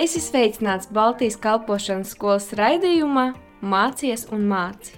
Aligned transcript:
Es 0.00 0.14
esmu 0.16 0.30
sveicināts 0.30 0.88
Baltijas 0.96 1.34
kalpošanas 1.36 2.14
skolas 2.14 2.46
raidījumā 2.56 3.34
Mācies 3.60 4.22
un 4.32 4.46
māci. 4.48 4.94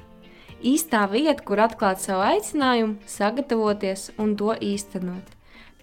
Īstā 0.63 1.01
vieta, 1.11 1.43
kur 1.43 1.59
atklāt 1.65 1.99
savu 1.99 2.23
aicinājumu, 2.23 3.01
sagatavoties 3.11 4.13
un 4.23 4.37
to 4.39 4.55
īstenot. 4.63 5.33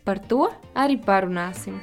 Par 0.08 0.24
to 0.32 0.48
arī 0.72 0.96
parunāsim. 1.04 1.82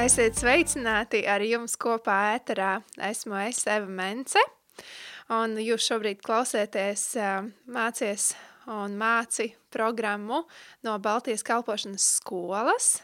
Esiet 0.00 0.40
sveicināti 0.40 1.26
ar 1.28 1.44
jums 1.44 1.76
kopā 1.76 2.16
ēterā. 2.38 2.78
Esmu 3.12 3.42
es 3.44 3.60
Eva 3.68 3.92
Mence, 3.92 4.40
un 5.36 5.60
jūs 5.60 5.92
šobrīd 5.92 6.24
klausieties 6.24 7.10
mācies 7.68 8.32
un 8.66 8.96
māci 8.98 9.52
programmu 9.70 10.44
no 10.86 10.96
Baltijas 11.02 11.44
kalpošanas 11.46 12.06
skolas 12.18 12.96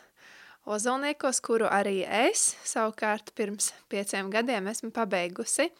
Ozolniekos, 0.62 1.40
kuru 1.42 1.66
arī 1.66 2.04
es 2.06 2.52
savukārt 2.62 3.32
pirms 3.34 3.72
pieciem 3.90 4.28
gadiem 4.30 4.68
esmu 4.70 4.92
pabeigusi. 4.94 5.72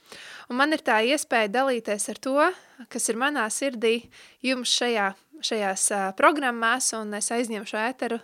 Un 0.51 0.59
man 0.59 0.75
ir 0.75 0.83
tā 0.83 0.97
iespēja 1.07 1.53
dalīties 1.55 2.09
ar 2.11 2.19
to, 2.19 2.49
kas 2.91 3.07
ir 3.13 3.21
manā 3.23 3.45
sirdī 3.55 4.09
jums 4.43 4.73
šajā, 4.75 5.13
šajās 5.39 5.87
uh, 5.95 6.09
programmās, 6.19 6.91
un 6.99 7.15
es 7.15 7.31
aizņemšu 7.31 7.79
ēteru 7.79 8.19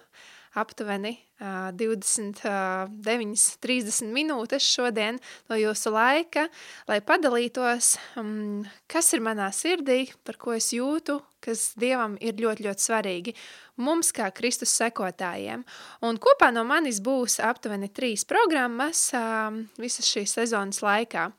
aptuveni 0.58 1.14
29, 1.38 3.58
30 3.62 4.10
minūtes 4.10 4.64
šodien 4.66 5.20
no 5.48 5.56
jūsu 5.58 5.92
laika, 5.94 6.48
lai 6.90 6.98
padalītos, 7.06 7.94
um, 8.18 8.66
kas 8.90 9.12
ir 9.14 9.22
manā 9.22 9.52
sirdī, 9.54 10.10
par 10.26 10.36
ko 10.40 10.52
es 10.56 10.72
jūtu, 10.74 11.20
kas 11.44 11.74
Dievam 11.78 12.16
ir 12.18 12.34
ļoti, 12.42 12.66
ļoti 12.66 12.82
svarīgi 12.82 13.34
mums 13.78 14.10
kā 14.14 14.30
Kristus 14.34 14.74
sekotājiem. 14.74 15.62
Un 16.02 16.18
kopā 16.18 16.50
no 16.55 16.64
manis 16.66 16.98
būs 16.98 17.38
aptuveni 17.44 17.88
trīs 17.94 18.27
programmas 18.27 19.14
um, 19.14 19.68
visas 19.78 20.11
šīs 20.11 20.34
sezonas 20.40 20.83
laikā. 20.83 21.30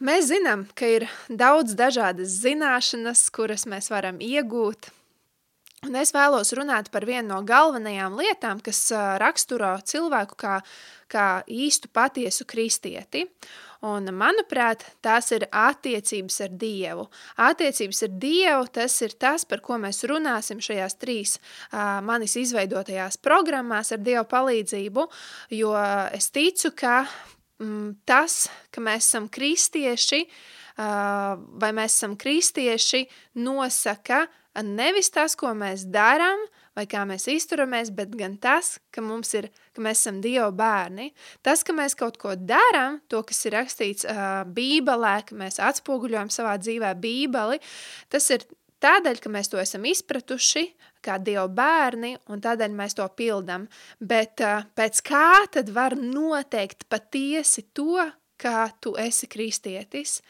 Mēs 0.00 0.30
zinām, 0.30 0.64
ka 0.74 0.88
ir 0.88 1.04
daudz 1.28 1.74
dažādas 1.76 2.32
zināšanas, 2.40 3.26
kuras 3.36 3.66
mēs 3.68 3.90
varam 3.92 4.16
iegūt, 4.24 4.88
Un 5.80 5.94
es 5.96 6.10
vēlos 6.12 6.50
runāt 6.52 6.90
par 6.92 7.06
vienu 7.08 7.30
no 7.30 7.38
galvenajām 7.46 8.18
lietām, 8.20 8.58
kas 8.60 8.82
raksturo 9.22 9.72
cilvēku 9.88 10.36
kā, 10.36 10.58
kā 11.08 11.28
īstu 11.48 11.88
patiesu 11.88 12.44
kristieti. 12.44 13.22
Un, 13.88 14.10
manuprāt, 14.12 14.82
tās 15.00 15.30
ir 15.32 15.46
attiecības 15.48 16.34
ar 16.44 16.50
Dievu. 16.60 17.06
Attiecības 17.40 18.02
ar 18.04 18.10
Dievu, 18.20 18.66
tas 18.76 18.98
ir 19.00 19.14
tas, 19.16 19.46
par 19.48 19.62
ko 19.64 19.78
mēs 19.80 20.02
runāsim 20.04 20.60
šajās 20.60 20.98
trīs 21.00 21.38
uh, 21.38 22.02
manis 22.04 22.36
izveidotajās 22.36 23.16
programmās 23.24 23.94
ar 23.96 24.02
Dievu 24.04 24.26
palīdzību, 24.28 25.06
jo 25.56 25.72
es 26.12 26.28
ticu, 26.28 26.74
ka 26.76 26.98
mm, 27.56 28.02
tas, 28.04 28.42
ka 28.68 28.84
mēs 28.84 29.08
esam 29.08 29.30
kristieši, 29.32 30.20
uh, 30.28 31.40
vai 31.64 31.72
mēs 31.80 31.96
esam 31.96 32.20
kristieši, 32.20 33.06
nosaka 33.40 34.26
nevis 34.66 35.10
tas, 35.14 35.36
ko 35.38 35.52
mēs 35.56 35.86
darām, 35.90 36.42
vai 36.76 36.86
kā 36.90 37.02
mēs 37.08 37.26
izturamies, 37.30 37.90
bet 37.94 38.14
gan 38.18 38.36
tas, 38.40 38.78
ka 38.94 39.02
ir, 39.36 39.50
ka 39.74 39.84
mēs 39.84 40.02
esam 40.02 40.20
Dieva 40.24 40.50
bērni. 40.54 41.10
Tas, 41.42 41.64
ka 41.66 41.74
mēs 41.76 41.96
kaut 41.98 42.18
ko 42.20 42.34
darām, 42.36 43.00
to, 43.08 43.22
kas 43.26 43.44
ir 43.46 43.56
rakstīts 43.58 44.06
uh, 44.08 44.44
bībelē, 44.46 45.16
ka 45.28 45.36
mēs 45.38 45.60
atspoguļojam 45.60 46.30
savā 46.32 46.56
dzīvē 46.62 46.94
bībeli, 47.00 47.60
tas 48.08 48.30
ir 48.30 48.46
tādēļ, 48.80 49.20
ka 49.20 49.32
mēs 49.32 49.50
to 49.52 49.60
esam 49.60 49.84
izpratuši, 49.88 50.64
kā 51.04 51.18
Dieva 51.22 51.48
bērni, 51.48 52.14
un 52.32 52.40
tādēļ 52.44 52.76
mēs 52.76 52.96
to 52.98 53.08
pildam. 53.16 53.66
Bet 54.00 54.42
uh, 54.44 54.64
pēc 54.76 55.02
kā 55.06 55.44
tad 55.52 55.72
var 55.74 55.96
noteikt 55.98 56.88
patiesi 56.92 57.66
to, 57.76 57.98
kā 58.40 58.70
tu 58.80 58.94
esi 59.00 59.28
kristietis? 59.28 60.20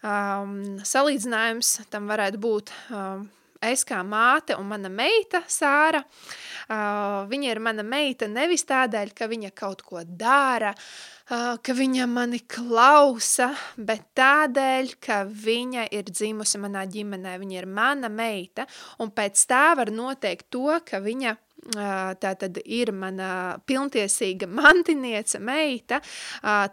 Um, 0.00 0.80
salīdzinājums 0.86 1.74
tam 1.92 2.08
varētu 2.08 2.40
būt 2.40 2.72
um, 2.88 3.26
es 3.60 3.84
kā 3.84 4.00
māte 4.06 4.56
un 4.56 4.68
mana 4.70 4.88
meita 4.92 5.42
Sāra, 5.50 6.00
uh, 6.00 7.28
viņa 7.30 7.50
ir 7.50 7.60
mana 7.62 7.84
meita 7.84 8.28
nevis 8.30 8.64
tādēļ, 8.68 9.12
ka 9.16 9.28
viņa 9.30 9.52
kaut 9.56 9.84
ko 9.84 10.02
dara, 10.04 10.72
uh, 10.72 11.58
ka 11.60 11.76
viņa 11.76 12.08
mani 12.10 12.40
klausa, 12.48 13.50
bet 13.76 14.10
tādēļ, 14.18 14.94
ka 15.04 15.22
viņa 15.28 15.90
ir 15.92 16.08
dzimusi 16.08 16.62
manā 16.62 16.86
ģimenē, 16.88 17.36
viņa 17.42 17.60
ir 17.60 17.68
mana 17.68 18.08
meita, 18.08 18.66
un 18.98 19.12
pēc 19.12 19.44
tā 19.50 19.70
var 19.76 19.92
noteikt 19.92 20.48
to, 20.50 20.80
ka 20.86 21.02
viņa 21.04 21.36
tā 21.70 22.32
tad 22.40 22.58
ir 22.64 22.92
mana 22.96 23.60
pilntiesīga 23.68 24.48
mantiniece, 24.50 25.40
meita, 25.42 26.00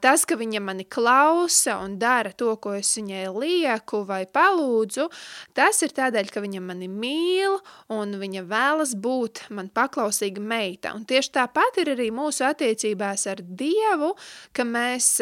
tas, 0.01 0.25
ka 0.27 0.37
viņa 0.39 0.61
mani 0.63 0.85
klausa 0.87 1.77
un 1.83 1.97
dara 1.99 2.31
to, 2.31 2.53
ko 2.61 2.77
es 2.77 2.93
viņai 2.97 3.25
lieku 3.35 4.03
vai 4.07 4.23
palūdzu, 4.25 5.09
tas 5.57 5.81
ir 5.85 5.95
tādēļ, 5.97 6.31
ka 6.33 6.43
viņa 6.43 6.63
mani 6.63 6.89
mīl 6.91 7.59
un 7.93 8.17
viņa 8.21 8.45
vēlas 8.47 8.95
būt 8.95 9.47
man 9.53 9.69
paklausīga 9.73 10.41
meita. 10.41 10.95
Un 10.95 11.05
tieši 11.07 11.35
tāpat 11.39 11.81
ir 11.83 11.93
arī 11.97 12.09
mūsu 12.15 12.47
attiecībās 12.47 13.27
ar 13.31 13.43
Dievu, 13.43 14.13
ka 14.55 14.65
mēs 14.67 15.17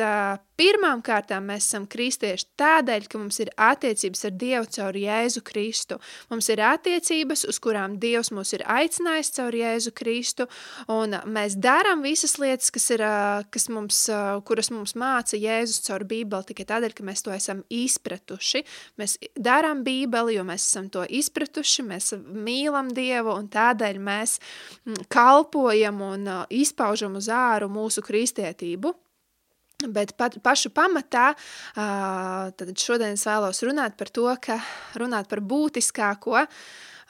Pirmām 0.56 1.02
kārtām 1.04 1.50
mēs 1.50 1.66
esam 1.68 1.84
kristieši 1.92 2.46
tādēļ, 2.60 3.08
ka 3.12 3.20
mums 3.20 3.42
ir 3.44 3.50
attiecības 3.60 4.22
ar 4.30 4.36
Dievu 4.40 4.70
caur 4.72 4.96
Jēzu 4.96 5.42
Kristu. 5.44 5.98
Mums 6.32 6.48
ir 6.54 6.62
attiecības, 6.64 7.44
uz 7.52 7.60
kurām 7.60 7.98
Dievs 8.00 8.32
mūs 8.32 8.56
ir 8.56 8.64
aicinājis 8.64 9.34
caur 9.36 9.58
Jēzu 9.60 9.92
Kristu, 10.00 10.48
un 10.96 11.18
mēs 11.28 11.58
darām 11.60 12.06
visas 12.08 12.38
lietas, 12.40 12.72
kas 12.72 12.88
ir, 12.96 13.04
kas 13.52 13.68
mums, 13.68 14.00
kuras 14.48 14.72
mums 14.72 14.96
māca 14.96 15.36
Jēzus 15.36 15.84
caur 15.90 16.08
Bībeli, 16.08 16.48
tikai 16.54 16.70
tādēļ, 16.72 16.96
ka 16.96 17.08
mēs 17.12 17.28
to 17.28 17.36
esam 17.36 17.66
izpratuši. 17.68 18.64
Mēs 19.02 19.20
darām 19.36 19.84
Bībeli, 19.84 20.40
jo 20.40 20.48
mēs 20.48 20.70
esam 20.70 20.88
to 20.94 21.04
izpratuši, 21.04 21.88
mēs 21.92 22.14
mīlam 22.24 22.96
Dievu, 22.96 23.36
un 23.36 23.52
tādēļ 23.52 24.00
mēs 24.08 24.40
kalpojam 25.12 26.00
un 26.14 26.30
izpaužam 26.48 27.20
uz 27.20 27.28
āru 27.28 27.68
mūsu 27.68 28.06
kristietību. 28.08 28.96
Bet 29.84 30.14
pat, 30.16 30.38
pašu 30.40 30.72
pamatā, 30.72 31.34
šodien 31.76 33.18
es 33.18 33.26
vēlos 33.28 33.60
runāt 33.68 33.98
par 34.00 34.08
to, 34.08 34.30
ka 34.40 34.56
runāt 34.96 35.28
par 35.28 35.44
būtiskāko, 35.44 36.46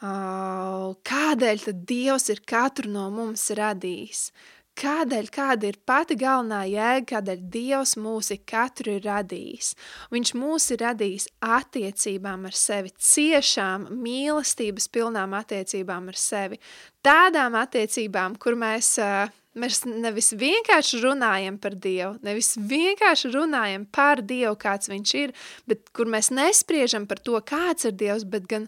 kādēļ 0.01 1.65
Dievs 1.85 2.29
ir 2.33 2.41
katru 2.41 2.89
no 2.89 3.05
mums 3.13 3.45
radījis. 3.53 4.31
Kādēļ, 4.75 5.29
kāda 5.31 5.69
ir 5.69 5.77
pati 5.87 6.17
galvenā 6.19 6.65
jēga, 6.67 7.05
kādēļ 7.13 7.45
Dievs 7.53 7.93
mūs 8.01 8.33
katru 8.49 8.97
ir 8.97 9.05
radījis? 9.05 9.71
Viņš 10.11 10.33
mūs 10.35 10.67
ir 10.75 10.81
radījis 10.83 11.29
attiecībām 11.39 12.49
ar 12.49 12.57
sevi, 12.59 12.91
ciešām, 12.97 13.87
mīlestības 13.93 14.89
pilnām 14.91 15.37
attiecībām 15.37 16.11
ar 16.11 16.19
sevi. 16.19 16.59
Tādām 17.05 17.55
attiecībām, 17.61 18.35
kur 18.35 18.59
mēs 18.59 18.97
uh, 18.99 19.31
Mēs 19.55 19.85
nevis 19.87 20.33
vienkārši 20.35 20.99
runājam 20.99 21.55
par 21.63 21.77
Dievu, 21.79 22.17
nevis 22.27 22.57
vienkārši 22.59 23.29
runājam 23.31 23.85
par 23.87 24.19
Dievu, 24.19 24.57
kāds 24.59 24.89
viņš 24.91 25.13
ir, 25.15 25.31
bet 25.69 25.85
kur 25.95 26.09
mēs 26.11 26.27
nespriežam 26.35 27.05
par 27.07 27.21
to, 27.23 27.37
kāds 27.39 27.87
ir 27.87 27.93
Dievs, 27.95 28.25
bet 28.27 28.49
gan 28.51 28.65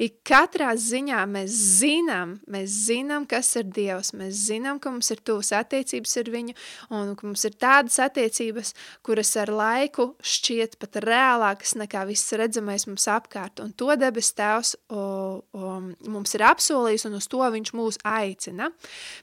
ik 0.00 0.22
katrā 0.24 0.70
ziņā 0.80 1.20
mēs 1.28 1.52
zinām, 1.82 2.38
mēs 2.48 2.72
zinām, 2.86 3.26
kas 3.28 3.52
ir 3.60 3.68
Dievs, 3.68 4.14
mēs 4.16 4.38
zinām, 4.46 4.80
ka 4.80 4.92
mums 4.94 5.12
ir 5.12 5.20
tuvas 5.20 5.52
attiecības 5.58 6.16
ar 6.22 6.32
viņu, 6.32 6.56
un 6.96 7.12
ka 7.20 7.28
mums 7.28 7.44
ir 7.44 7.58
tādas 7.60 8.00
attiecības, 8.00 8.72
kuras 9.04 9.34
ar 9.44 9.52
laiku 9.52 10.14
šķiet 10.24 10.78
pat 10.80 11.02
reālākas 11.04 11.76
nekā 11.82 12.06
viss 12.08 12.32
redzamais 12.32 12.88
mums 12.88 13.04
apkārt, 13.12 13.60
un 13.60 13.76
to 13.76 13.92
debes 14.00 14.32
tēvs 14.40 14.72
o, 14.88 15.04
o, 15.52 15.76
mums 16.08 16.32
ir 16.38 16.48
apsolījis, 16.48 17.06
un 17.10 17.20
uz 17.20 17.28
to 17.28 17.44
viņš 17.44 17.76
mūs 17.76 18.00
aicina. 18.08 18.72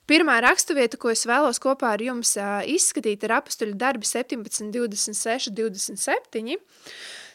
Pirmā 0.05 0.37
rakstuvieta, 0.45 1.01
ko 1.07 1.13
es 1.15 1.23
vēlos 1.23 1.61
kopā 1.63 1.93
ar 1.95 2.03
jums 2.03 2.33
izskatīt, 2.67 3.23
ir 3.23 3.37
apustuļu 3.37 3.77
darbi 3.79 4.07
17, 4.07 4.67
26, 4.75 5.53
27. 5.55 6.57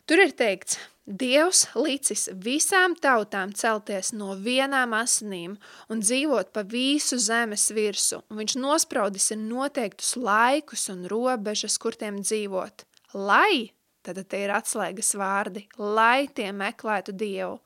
Tur 0.05 0.21
ir 0.21 0.35
teikts, 0.37 0.77
Dievs 1.03 1.65
licis 1.75 2.29
visām 2.45 2.93
tautām 2.95 3.51
celties 3.59 4.13
no 4.15 4.37
vienām 4.39 4.93
asinīm 4.95 5.57
un 5.91 6.03
dzīvot 6.05 6.53
pa 6.55 6.63
visu 6.63 7.19
zemes 7.19 7.65
virsu, 7.75 8.21
un 8.31 8.39
viņš 8.39 8.55
nospraudis 8.63 9.33
ir 9.35 9.41
noteiktus 9.41 10.13
laikus 10.15 10.87
un 10.93 11.03
robežas, 11.11 11.75
kur 11.83 11.99
tiem 11.99 12.21
dzīvot. 12.23 12.87
Lai, 13.19 13.73
tad 14.07 14.23
te 14.23 14.45
ir 14.45 14.55
atslēgas 14.55 15.17
vārdi, 15.19 15.65
lai 15.75 16.29
tie 16.31 16.53
meklētu 16.55 17.17
Dievu 17.19 17.59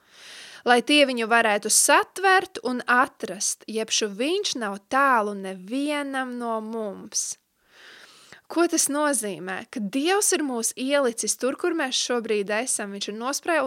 lai 0.66 0.82
tie 0.82 1.04
viņu 1.08 1.30
varētu 1.30 1.72
satvert 1.72 2.60
un 2.66 2.82
atrast, 2.90 3.64
jebšu 3.70 4.10
viņš 4.18 4.56
nav 4.62 4.80
tālu 4.92 5.36
nevienam 5.38 6.36
no 6.40 6.58
mums. 6.60 7.34
Ko 8.46 8.62
tas 8.70 8.84
nozīmē? 8.86 9.56
Ka 9.74 9.80
Dievs 9.82 10.28
ir 10.36 10.44
mūs 10.46 10.68
ielicis 10.78 11.34
tur, 11.40 11.56
kur 11.58 11.74
mēs 11.74 11.98
šobrīd 11.98 12.52
esam. 12.60 12.92
Viņš 12.94 13.08
ir 13.10 13.16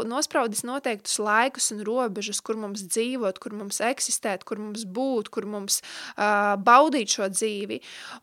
nospraudis 0.08 0.64
noteiktus 0.64 1.18
laikus 1.20 1.68
un 1.76 1.82
robežas, 1.84 2.40
kur 2.40 2.56
mums 2.56 2.86
dzīvot, 2.88 3.42
kur 3.44 3.58
mums 3.60 3.82
eksistēt, 3.84 4.48
kur 4.48 4.62
mums 4.64 4.88
būt, 4.88 5.34
kur 5.36 5.50
mums 5.52 5.82
uh, 5.82 6.56
baudīt 6.56 7.12
šo 7.18 7.28
dzīvi. 7.36 7.82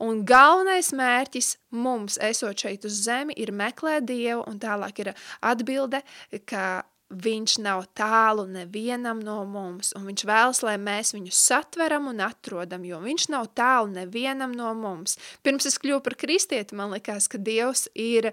Un 0.09 0.25
galvenais 0.25 0.95
mērķis 0.97 1.53
mums, 1.77 2.17
esot 2.25 2.65
šeit 2.65 2.89
uz 2.89 3.05
zemi, 3.05 3.37
ir 3.37 3.53
meklēt 3.53 4.09
Dievu, 4.09 4.47
un 4.49 4.57
tālāk 4.63 5.05
ir 5.05 5.13
atbilde, 5.45 6.01
ka 6.49 6.87
Viņš 7.07 7.53
nav 7.63 7.85
tālu 7.95 8.49
nevienam 8.51 9.21
no 9.23 9.37
mums, 9.47 9.93
un 9.95 10.09
viņš 10.09 10.25
vēlas, 10.27 10.61
lai 10.67 10.75
mēs 10.83 11.13
viņu 11.15 11.31
satveram 11.31 12.09
un 12.11 12.25
atrodam, 12.27 12.83
jo 12.83 12.99
viņš 13.05 13.29
nav 13.31 13.47
tālu 13.55 13.93
nevienam 13.95 14.51
no 14.51 14.73
mums. 14.75 15.15
Pirms 15.47 15.69
es 15.71 15.79
kļuvu 15.79 16.03
par 16.03 16.17
kristieti, 16.19 16.75
man 16.75 16.91
likās, 16.97 17.31
ka 17.31 17.39
Dievs 17.39 17.87
ir 17.95 18.33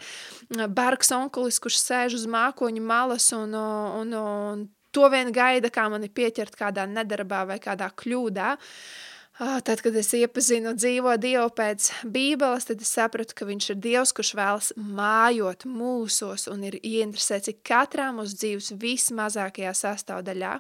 bargs 0.73 1.13
onkulis, 1.13 1.61
kurš 1.61 1.83
sēž 1.83 2.17
uz 2.17 2.25
mākoņu 2.25 2.81
malas 2.81 3.29
un, 3.37 3.53
un, 3.53 4.17
un 4.17 4.67
to 4.89 5.05
vien 5.13 5.29
gaida, 5.33 5.69
kā 5.69 5.85
mani 5.93 6.09
pieķert 6.09 6.57
kādā 6.57 6.89
nedarbā 6.89 7.45
vai 7.53 7.61
kādā 7.61 7.93
kļūdā. 7.93 8.55
Uh, 8.57 9.11
tad, 9.38 9.81
kad 9.81 9.95
es 9.97 10.12
iepazinu 10.13 10.75
dzīvo 10.77 11.15
Dievu 11.18 11.47
pēc 11.57 11.89
Bībeles, 12.06 12.68
tad 12.69 12.83
es 12.85 12.91
sapratu, 12.94 13.33
ka 13.33 13.47
viņš 13.50 13.69
ir 13.74 13.80
Dievs, 13.81 14.13
kurš 14.13 14.33
vēlas 14.38 14.69
mājot 14.77 15.65
mūsos 15.65 16.45
un 16.51 16.68
ir 16.69 16.77
ieinteresēts 16.77 17.50
ik 17.50 17.63
katrā 17.65 18.12
mūsu 18.13 18.38
dzīves 18.38 18.75
vismazākajā 18.77 19.74
sastāvdaļā. 19.81 20.53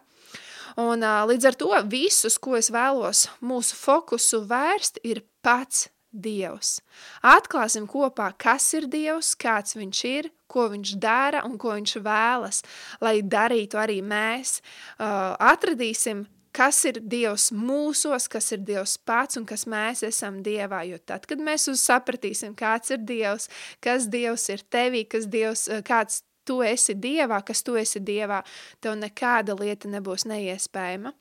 Un 0.81 1.05
līdz 1.05 1.51
ar 1.51 1.59
to 1.61 1.69
visus, 1.85 2.39
ko 2.41 2.57
es 2.57 2.71
vēlos 2.73 3.27
mūsu 3.45 3.77
fokusu 3.77 4.41
vērst, 4.49 5.03
ir 5.05 5.21
pats 5.45 5.91
Dievs. 6.13 6.79
Atklāsim 7.25 7.85
kopā, 7.89 8.31
kas 8.37 8.67
ir 8.77 8.89
Dievs, 8.89 9.35
kāds 9.37 9.77
viņš 9.77 10.01
ir, 10.09 10.29
ko 10.49 10.67
viņš 10.73 10.97
dara 11.01 11.45
un 11.45 11.57
ko 11.61 11.73
viņš 11.77 11.97
vēlas, 12.05 12.61
lai 13.01 13.19
darītu 13.21 13.77
arī 13.81 14.01
mēs. 14.05 14.59
Atradīsim 14.97 16.25
kas 16.55 16.83
ir 16.89 16.99
Dievs 17.01 17.49
mūsos, 17.55 18.27
kas 18.31 18.51
ir 18.55 18.61
Dievs 18.67 18.97
pats 19.05 19.39
un 19.39 19.47
kas 19.49 19.65
mēs 19.69 20.03
esam 20.07 20.41
Dievā. 20.45 20.83
Jo 20.87 20.99
tad, 21.01 21.25
kad 21.29 21.41
mēs 21.41 21.67
sapratīsim, 21.81 22.55
kāds 22.59 22.93
ir 22.93 23.01
Dievs, 23.07 23.49
kas 23.83 24.07
Dievs 24.11 24.47
ir 24.53 24.63
tevī, 24.71 25.03
kas 25.09 25.27
Dievs, 25.27 25.67
eh, 25.69 25.81
kāds 25.81 26.21
tu 26.45 26.61
esi 26.61 26.95
Dievā, 26.95 27.43
kas 27.45 27.63
tu 27.63 27.75
esi 27.79 27.99
Dievā, 27.99 28.43
tev 28.81 28.97
nekāda 28.99 29.57
lieta 29.59 29.87
nebūs 29.87 30.27
neiespējama. 30.29 31.13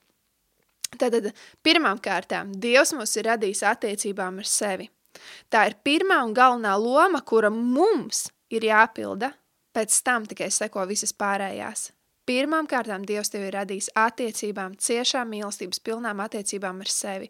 Tātad 0.99 1.31
pirmām 1.65 1.99
kārtām 2.03 2.53
Dievs 2.53 2.93
mūs 2.93 3.17
ir 3.17 3.31
radījis 3.31 3.63
attiecībām 3.65 4.37
ar 4.43 4.49
sevi. 4.49 4.89
Tā 5.49 5.67
ir 5.69 5.77
pirmā 5.85 6.19
un 6.25 6.33
galvenā 6.33 6.73
loma, 6.77 7.21
kura 7.21 7.49
mums 7.53 8.27
ir 8.53 8.61
jāpilda, 8.61 9.33
pēc 9.73 10.01
tam 10.05 10.25
tikai 10.29 10.49
seko 10.53 10.85
visas 10.89 11.13
pārējās. 11.13 11.91
Pirmām 12.23 12.69
kārtām 12.71 13.03
Dievs 13.03 13.33
tevi 13.33 13.49
ir 13.49 13.55
radījis 13.57 13.89
attiecībām, 13.99 14.77
ciešām 14.79 15.27
mīlestības 15.33 15.81
pilnām 15.83 16.21
attiecībām 16.23 16.77
ar 16.79 16.91
sevi. 16.91 17.27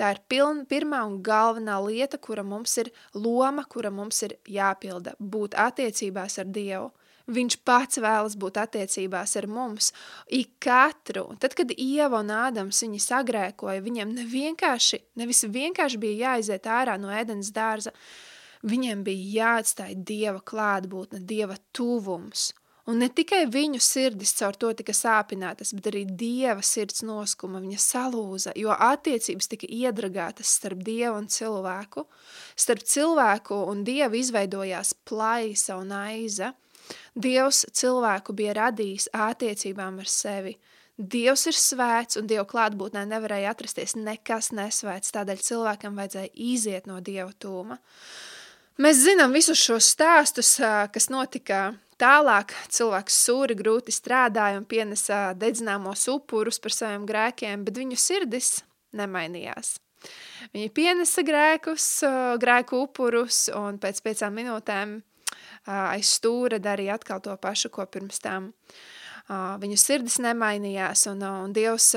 Tā 0.00 0.14
ir 0.14 0.22
piln, 0.32 0.62
pirmā 0.70 1.02
un 1.04 1.18
galvenā 1.20 1.74
lieta, 1.84 2.16
kura 2.16 2.40
mums 2.40 2.78
ir 2.80 2.88
loma, 3.12 3.66
kura 3.68 3.90
mums 3.92 4.22
ir 4.24 4.38
jāpilda, 4.48 5.12
būt 5.20 5.58
attiecībās 5.60 6.38
ar 6.40 6.48
Dievu. 6.48 6.88
Viņš 7.32 7.58
pats 7.68 8.00
vēlas 8.02 8.38
būt 8.40 8.56
attiecībās 8.62 9.36
ar 9.36 9.46
mums, 9.52 9.92
ik 10.32 10.56
katru. 10.64 11.26
Tad, 11.38 11.52
kad 11.58 11.76
Ieva 11.76 12.24
un 12.24 12.32
Ādams 12.32 12.80
viņi 12.86 13.02
sagrēkoja, 13.04 13.84
viņiem 13.84 14.16
nevienkārši, 14.16 15.02
nevis 15.20 15.44
vienkārši 15.44 16.00
bija 16.00 16.32
jāiziet 16.32 16.66
ārā 16.66 16.96
no 16.98 17.12
ēdens 17.12 17.52
dārza, 17.52 17.92
viņiem 18.64 19.04
bija 19.04 19.28
jāatstāj 19.36 20.00
Dieva 20.00 20.40
klātbūtne, 20.40 21.20
Dieva 21.20 21.60
tuvums– 21.76 22.48
Un 22.90 22.98
ne 22.98 23.06
tikai 23.06 23.44
viņu 23.46 23.78
sirdis 23.78 24.32
caur 24.34 24.56
to 24.58 24.72
tika 24.74 24.94
sāpinātas, 24.96 25.70
bet 25.76 25.86
arī 25.92 26.02
Dieva 26.18 26.64
sirds 26.66 27.04
noskuma, 27.06 27.60
viņa 27.62 27.78
salūza, 27.78 28.54
jo 28.58 28.74
attiecības 28.74 29.50
tika 29.52 29.68
iedragātas 29.70 30.50
starp 30.58 30.82
Dievu 30.82 31.20
un 31.20 31.28
cilvēku. 31.30 32.08
Starp 32.58 32.82
cilvēku 32.82 33.60
un 33.70 33.84
Dievu 33.86 34.18
izveidojās 34.18 34.96
plaisa 35.06 35.78
un 35.78 35.94
aiza. 35.94 36.50
Dievs 37.14 37.62
cilvēku 37.70 38.34
bija 38.34 38.56
radījis 38.58 39.12
attiecībām 39.14 40.02
ar 40.02 40.10
sevi. 40.10 40.56
Dievs 40.98 41.46
ir 41.48 41.56
svēts, 41.56 42.18
un 42.18 42.26
Dieva 42.26 42.44
klātbūtnē 42.50 43.04
nevarēja 43.08 43.54
atrasties 43.54 43.94
nekas 43.94 44.50
nesvēts, 44.52 45.14
tādēļ 45.14 45.38
cilvēkam 45.46 46.02
vajadzēja 46.02 46.34
iziet 46.34 46.90
no 46.90 46.98
Dieva 47.00 47.30
tūma. 47.38 47.78
Mēs 48.82 49.04
zinām 49.04 49.32
visus 49.36 49.62
šos 49.62 49.88
stāstus, 49.94 50.56
kas 50.92 51.08
notika 51.12 51.72
Tālāk 52.02 52.50
cilvēks 52.74 53.16
sūri 53.28 53.54
grūti 53.54 53.92
strādāja 53.94 54.58
un 54.58 54.64
pienesa 54.66 55.28
dedzināmos 55.38 56.08
upurus 56.10 56.58
par 56.58 56.74
saviem 56.74 57.04
grēkiem, 57.06 57.62
bet 57.62 57.78
viņu 57.78 57.98
sirdis 58.00 58.56
nemainījās. 58.98 59.76
Viņi 60.50 60.72
pienesa 60.74 61.22
grēkus, 61.22 61.86
grēku 62.42 62.80
upurus 62.88 63.44
un 63.54 63.78
pēc 63.78 64.00
piecām 64.02 64.34
minūtēm 64.34 64.96
aiz 65.70 66.16
stūra 66.16 66.58
darīja 66.62 66.96
atkal 66.98 67.22
to 67.22 67.36
pašu, 67.38 67.70
ko 67.70 67.86
pirms 67.86 68.18
tam. 68.24 68.50
Viņu 69.62 69.78
sirdis 69.78 70.18
nemainījās 70.24 71.06
un, 71.12 71.22
un 71.22 71.54
Dievs, 71.54 71.92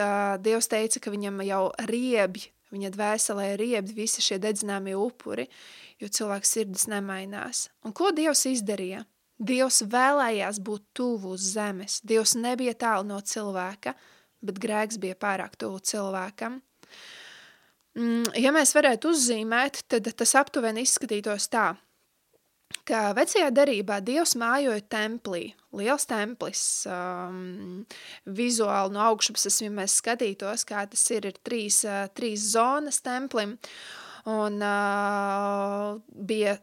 Dievs 0.46 0.70
teica, 0.70 1.02
ka 1.02 1.16
viņam 1.16 1.42
jau 1.48 1.64
riebj, 1.90 2.46
viņa 2.76 2.94
dvēselē 2.94 3.50
riebj 3.58 3.98
visi 3.98 4.22
šie 4.22 4.38
dedzināmie 4.44 4.94
upuri, 5.00 5.50
jo 5.98 6.14
cilvēks 6.14 6.56
sirdis 6.60 6.86
nemainās. 6.94 7.72
Un 7.82 7.98
ko 7.98 8.14
Dievs 8.14 8.46
izdarīja? 8.54 9.02
Dievs 9.36 9.82
vēlējās 9.92 10.62
būt 10.64 10.84
tuvu 10.96 11.34
uz 11.36 11.52
zemes. 11.56 12.00
Dievs 12.08 12.36
nebija 12.40 12.76
tālu 12.86 13.10
no 13.10 13.20
cilvēka, 13.20 13.96
bet 14.46 14.60
grēks 14.62 15.00
bija 15.02 15.18
pārāk 15.20 15.58
tuvu 15.60 15.82
cilvēkam. 15.84 16.62
Mm, 17.96 18.32
ja 18.40 18.52
mēs 18.56 18.72
varētu 18.76 19.12
uzzīmēt, 19.12 19.86
tad 19.92 20.08
tas 20.20 20.36
aptuveni 20.40 20.84
izskatītos 20.84 21.48
tā, 21.52 21.74
ka 22.88 23.10
vecajā 23.16 23.50
derībā 23.56 24.02
Dievs 24.04 24.36
mājoja 24.40 24.84
templī, 24.92 25.50
liels 25.76 26.08
templis, 26.10 26.64
um, 26.92 27.84
vizuāli 28.26 28.96
no 28.96 29.04
augšpuses, 29.10 29.62
ja 29.64 29.72
mēs 29.72 29.98
skatītos, 30.02 30.64
kā 30.68 30.86
tas 30.92 31.04
ir, 31.16 31.30
ir 31.32 31.40
trīs, 31.44 31.82
uh, 31.88 32.06
trīs 32.16 32.52
zonas 32.54 33.02
templim, 33.06 33.56
un 34.32 34.60
uh, 34.64 35.96
bija 36.12 36.58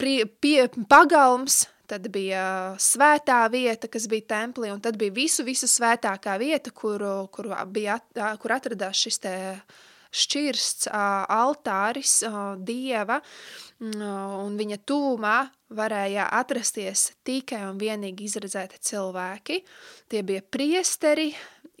prie, 0.00 0.24
pie, 0.26 0.66
pagalms, 0.88 1.66
tad 1.90 2.08
bija 2.12 2.74
svētā 2.80 3.44
vieta, 3.52 3.88
kas 3.90 4.08
bija 4.10 4.28
templī, 4.34 4.72
un 4.72 4.80
tad 4.82 4.96
bija 5.00 5.12
visu, 5.14 5.44
visu 5.44 5.68
svētākā 5.68 6.38
vieta, 6.40 6.72
kur, 6.74 7.04
kur, 7.34 7.52
bija, 7.72 7.98
kur 8.40 8.54
atradās 8.56 9.02
šis 9.04 9.20
te 9.22 9.34
šķirsts 10.12 10.90
altāris 10.92 12.18
dieva, 12.60 13.18
un 13.80 14.58
viņa 14.58 14.78
tūmā 14.88 15.36
varēja 15.72 16.26
atrasties 16.36 17.10
tikai 17.24 17.62
un 17.70 17.80
vienīgi 17.80 18.28
izredzēti 18.28 18.80
cilvēki. 18.90 19.62
Tie 20.12 20.20
bija 20.28 20.44
priesteri, 20.44 21.30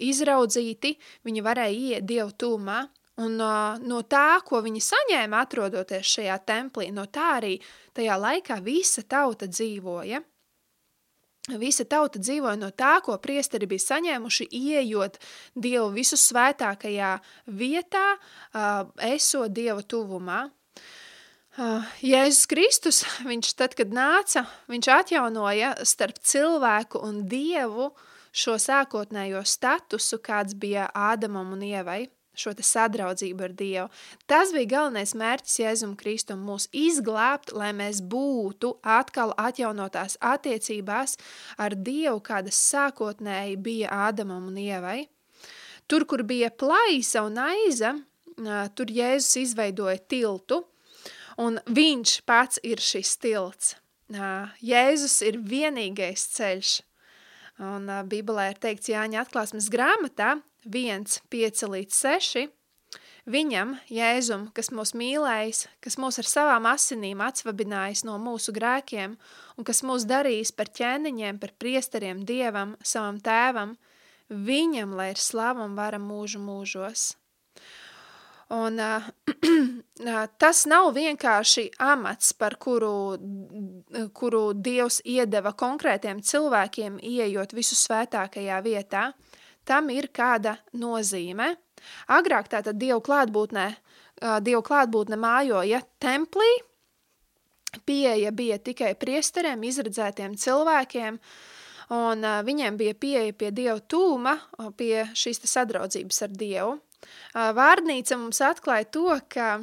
izraudzīti, 0.02 0.96
viņi 1.28 1.44
varēja 1.44 1.96
iet 1.96 2.08
dievu 2.08 2.32
tūmā, 2.40 2.80
Un 3.22 3.38
uh, 3.40 3.78
no 3.84 4.00
tā, 4.08 4.40
ko 4.46 4.62
viņi 4.64 4.82
saņēma 4.82 5.42
atrodoties 5.44 6.14
šajā 6.16 6.38
templī, 6.48 6.88
no 6.94 7.04
tā 7.12 7.36
arī 7.38 7.56
tajā 7.96 8.18
laikā 8.18 8.58
visa 8.64 9.04
tauta 9.04 9.48
dzīvoja. 9.50 10.22
Visa 11.58 11.82
tauta 11.90 12.20
dzīvoja 12.22 12.54
no 12.60 12.70
tā, 12.70 13.00
ko 13.02 13.16
priesteri 13.18 13.66
bija 13.66 13.82
saņēmuši, 13.82 14.46
ieejot 14.54 15.18
Dievu 15.58 15.88
visu 15.96 16.16
svētākajā 16.16 17.16
vietā, 17.50 18.04
uh, 18.16 18.86
esot 19.10 19.52
Dieva 19.52 19.82
tuvumā. 19.82 20.46
Uh, 21.52 21.90
Jēzus 22.00 22.46
Kristus, 22.48 23.02
viņš 23.26 23.52
tad, 23.58 23.76
kad 23.76 23.92
nāca, 23.92 24.46
viņš 24.72 24.88
atjaunoja 24.94 25.74
starp 25.84 26.22
cilvēku 26.22 27.02
un 27.04 27.26
Dievu 27.28 27.90
šo 28.32 28.56
sākotnējo 28.62 29.42
statusu, 29.44 30.22
kāds 30.22 30.56
bija 30.56 30.88
Ādamam 30.94 31.52
un 31.58 31.66
Ievai 31.66 32.06
šo 32.34 32.52
sadraudzību 32.56 33.44
ar 33.44 33.54
Dievu. 33.56 33.88
Tas 34.30 34.52
bija 34.54 34.70
galvenais 34.76 35.14
mērķis 35.18 35.58
Jēzum 35.60 35.94
Kristum 36.00 36.44
mūs 36.46 36.68
izglābt, 36.72 37.52
lai 37.52 37.72
mēs 37.76 38.00
būtu 38.02 38.74
atkal 38.82 39.34
atjaunotās 39.36 40.18
attiecībās 40.20 41.18
ar 41.58 41.76
Dievu, 41.76 42.20
kādas 42.24 42.60
sākotnēji 42.70 43.58
bija 43.60 43.92
Ādamam 44.08 44.48
un 44.50 44.60
Ievai. 44.60 45.06
Tur, 45.86 46.06
kur 46.08 46.22
bija 46.24 46.48
plaisa 46.50 47.24
un 47.26 47.36
aiza, 47.42 47.96
tur 48.76 48.92
Jēzus 48.92 49.42
izveidoja 49.42 49.98
tiltu, 50.08 50.62
un 51.42 51.58
viņš 51.68 52.20
pats 52.24 52.62
ir 52.64 52.80
šis 52.80 53.18
tilts. 53.20 53.76
Jēzus 54.62 55.20
ir 55.26 55.38
vienīgais 55.48 56.24
ceļš, 56.36 56.78
Un 57.62 57.86
Bībelē 58.08 58.48
ir 58.52 58.58
teikts 58.62 58.90
Jāņa 58.90 59.26
atklāsmes 59.26 59.68
grāmatā 59.72 60.38
1, 60.64 61.22
5 61.30 61.68
līdz 61.74 62.02
6. 62.06 62.50
Viņam, 63.22 63.76
Jēzum, 63.86 64.48
kas 64.50 64.72
mūs 64.74 64.96
mīlējis, 64.98 65.66
kas 65.82 65.94
mūs 66.02 66.18
ar 66.18 66.26
savām 66.26 66.66
asinīm 66.66 67.22
atsvabinājis 67.22 68.02
no 68.08 68.16
mūsu 68.18 68.50
grēkiem 68.54 69.14
un 69.58 69.66
kas 69.68 69.84
mūs 69.86 70.08
darījis 70.10 70.50
par 70.58 70.72
ķēniņiem, 70.74 71.38
par 71.38 71.54
priesteriem 71.54 72.24
Dievam, 72.26 72.74
savam 72.82 73.20
tēvam, 73.22 73.76
viņam, 74.26 74.96
lai 74.98 75.12
ir 75.12 75.22
slava 75.22 75.62
un 75.68 75.78
vara 75.78 76.02
mūžu 76.02 76.42
mūžos. 76.42 77.12
Un 78.52 78.82
uh, 78.82 79.06
tas 80.42 80.64
nav 80.68 80.90
vienkārši 80.96 81.68
amats, 81.80 82.34
par 82.36 82.58
kuru, 82.60 83.16
kuru 84.12 84.42
Dievs 84.52 84.98
iedeva 85.08 85.54
konkrētiem 85.54 86.20
cilvēkiem, 86.26 86.98
ieejot 86.98 87.54
visu 87.56 87.78
svētākajā 87.78 88.58
vietā. 88.66 89.12
Tam 89.68 89.90
ir 89.94 90.10
kāda 90.14 90.56
nozīme. 90.74 91.54
Agrāk 92.10 92.50
tātad 92.52 92.78
Dievu 92.78 93.00
klātbūtnē, 93.04 93.66
Dievu 94.42 94.62
klātbūtne 94.66 95.18
mājoja 95.18 95.82
templī, 96.02 96.50
pieeja 97.88 98.30
bija 98.34 98.58
tikai 98.62 98.92
priesteriem, 98.98 99.64
izredzētiem 99.66 100.36
cilvēkiem, 100.38 101.18
un 101.96 102.26
viņiem 102.46 102.78
bija 102.78 102.94
pieeja 102.94 103.34
pie 103.34 103.50
Dieva 103.50 103.80
tūma, 103.80 104.36
pie 104.78 105.08
šīs 105.18 105.42
sadraudzības 105.48 106.22
ar 106.26 106.34
Dievu. 106.38 106.76
Vārdnīca 107.34 108.18
mums 108.20 108.38
atklāja 108.46 108.86
to, 108.94 109.08
ka 109.32 109.56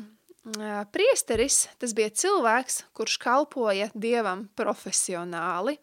priesteris, 0.92 1.68
tas 1.80 1.94
bija 1.96 2.10
cilvēks, 2.12 2.84
kurš 2.98 3.18
kalpoja 3.22 3.90
Dievam 3.94 4.48
profesionāli. 4.60 5.78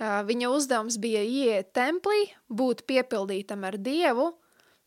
Viņa 0.00 0.50
uzdevums 0.50 0.98
bija 1.00 1.22
ieiet 1.22 1.72
templī, 1.76 2.26
būt 2.48 2.84
piepildītam 2.88 3.64
ar 3.66 3.78
Dievu, 3.78 4.32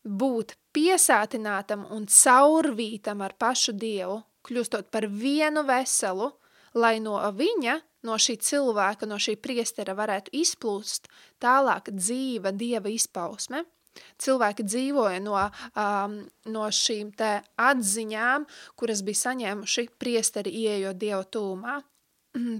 būt 0.03 0.55
piesātinātam 0.75 1.85
un 1.91 2.07
caurvītam 2.11 3.23
ar 3.23 3.37
pašu 3.39 3.75
Dievu, 3.77 4.21
kļūstot 4.47 4.91
par 4.91 5.07
vienu 5.07 5.63
veselu, 5.67 6.31
lai 6.75 6.97
no 7.03 7.17
viņa, 7.19 7.79
no 8.07 8.19
šī 8.19 8.37
cilvēka, 8.43 9.07
no 9.07 9.17
šī 9.19 9.35
priestera 9.39 9.95
varētu 9.97 10.35
izplūst 10.35 11.09
tālāk 11.43 11.91
dzīva 11.95 12.55
Dieva 12.55 12.91
izpausme– 12.93 13.63
Cilvēki 14.21 14.65
dzīvoja 14.67 15.21
no, 15.23 15.37
um, 15.77 16.17
no 16.53 16.69
šīm 16.73 17.11
te 17.17 17.37
atziņām, 17.61 18.47
kuras 18.79 19.03
bija 19.05 19.23
saņēmuši 19.23 19.87
priesteri 20.01 20.53
ieejot 20.63 20.99
Dievu 21.01 21.23
tūmā. 21.33 21.77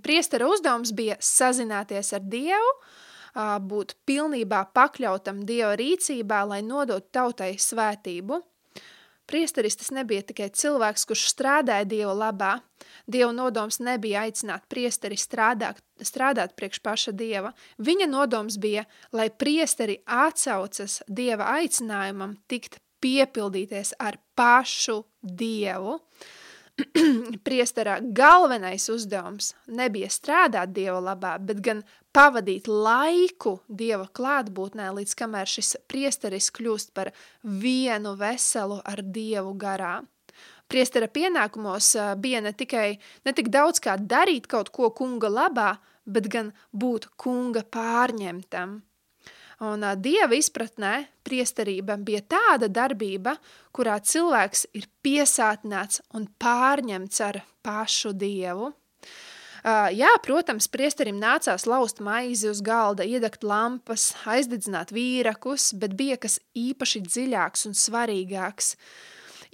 Priestera 0.06 0.48
uzdevums 0.50 0.94
bija 0.98 1.18
sazināties 1.22 2.14
ar 2.18 2.24
Dievu, 2.26 2.74
uh, 2.78 3.58
būt 3.62 3.98
pilnībā 4.08 4.66
pakļautam 4.74 5.44
Dieva 5.46 5.76
rīcībā, 5.80 6.44
lai 6.50 6.62
nodot 6.66 7.12
tautai 7.12 7.56
svētību– 7.62 8.42
Priesteris 9.28 9.76
tas 9.76 9.90
nebija 9.92 10.24
tikai 10.24 10.48
cilvēks, 10.56 11.04
kurš 11.10 11.26
strādāja 11.34 11.84
Dieva 11.84 12.14
labā. 12.16 12.54
Dieva 13.12 13.34
nodoms 13.36 13.82
nebija 13.84 14.22
aicināt 14.24 14.64
priesteri 14.72 15.18
strādāt, 15.20 15.82
strādāt 16.00 16.54
priekš 16.56 16.80
paša 16.86 17.12
Dieva. 17.12 17.52
Viņa 17.76 18.08
nodoms 18.08 18.56
bija, 18.56 18.86
lai 19.12 19.28
priesteri 19.28 20.00
atsaucas 20.06 21.02
Dieva 21.12 21.50
aicinājumam 21.58 22.38
tikt 22.48 22.80
piepildīties 23.04 23.98
ar 24.00 24.16
pašu 24.40 25.02
Dievu. 25.20 26.00
Priesterā 27.48 27.98
galvenais 28.02 28.86
uzdevums 28.94 29.54
nebija 29.68 30.10
strādāt 30.14 30.74
Dieva 30.76 31.00
labā, 31.02 31.38
bet 31.42 31.62
gan 31.66 31.82
pavadīt 32.14 32.70
laiku 32.70 33.58
Dieva 33.68 34.06
klātbūtnē, 34.20 34.92
līdz 35.00 35.16
kamēr 35.18 35.50
šis 35.50 35.76
priesteris 35.90 36.52
kļūst 36.54 36.94
par 36.98 37.12
vienu 37.42 38.14
veselu 38.20 38.80
ar 38.86 39.02
Dievu 39.02 39.56
garā. 39.58 40.00
Priestera 40.68 41.08
pienākumos 41.08 41.94
bija 42.20 42.42
ne 42.44 42.52
tikai 42.54 42.98
ne 43.26 43.34
tik 43.34 43.50
daudz 43.50 43.80
kā 43.84 43.96
darīt 43.98 44.50
kaut 44.52 44.70
ko 44.76 44.92
kunga 44.92 45.32
labā, 45.32 45.78
bet 46.06 46.28
gan 46.32 46.52
būt 46.76 47.10
kunga 47.18 47.64
pārņemtam. 47.64 48.82
Un 49.66 49.82
Dieva 49.98 50.38
izpratnē 50.38 51.08
priesterība 51.26 51.96
bija 51.98 52.22
tāda 52.30 52.68
darbība, 52.70 53.34
kurā 53.74 53.98
cilvēks 54.06 54.68
ir 54.78 54.86
piesātināts 55.02 56.04
un 56.14 56.28
pārņemts 56.38 57.24
ar 57.26 57.42
pašu 57.66 58.14
Dievu. 58.14 58.70
Uh, 59.68 59.90
jā, 59.92 60.12
protams, 60.24 60.70
priesterim 60.70 61.18
nācās 61.20 61.66
laust 61.68 61.98
maizi 62.06 62.46
uz 62.48 62.62
galda, 62.64 63.04
iedegt 63.04 63.42
lampas, 63.44 64.12
aizdedzināt 64.30 64.94
vīrakus, 64.96 65.72
bet 65.76 65.98
bija 65.98 66.20
kas 66.22 66.38
īpaši 66.56 67.02
dziļāks 67.08 67.66
un 67.68 67.76
svarīgāks. 67.76 68.76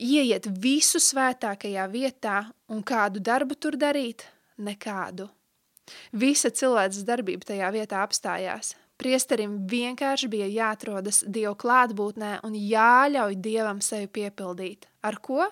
Ieiet 0.04 0.52
visu 0.60 1.00
svētākajā 1.00 1.88
vietā 1.90 2.44
un 2.68 2.84
kādu 2.84 3.24
darbu 3.24 3.56
tur 3.56 3.80
darīt? 3.80 4.28
Nekādu. 4.60 5.32
Visa 6.12 6.52
cilvēces 6.54 7.08
darbība 7.08 7.48
tajā 7.54 7.72
vietā 7.74 8.04
apstājās. 8.04 8.76
Priesterim 9.04 9.58
vienkārši 9.68 10.30
bija 10.32 10.46
jāatrodas 10.48 11.26
Dievu 11.28 11.58
klātbūtnē 11.60 12.38
un 12.48 12.54
jāļauj 12.56 13.36
Dievam 13.44 13.82
sevi 13.84 14.08
piepildīt. 14.08 14.88
Ar 15.04 15.18
ko? 15.20 15.44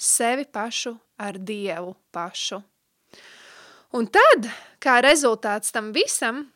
Sevi 0.00 0.46
pašu 0.48 0.94
ar 1.20 1.36
Dievu 1.36 1.92
pašu. 2.12 2.62
Un 3.96 4.08
tad, 4.08 4.48
kā 4.80 5.00
rezultāts 5.04 5.74
tam 5.76 5.92
visam, 5.92 6.46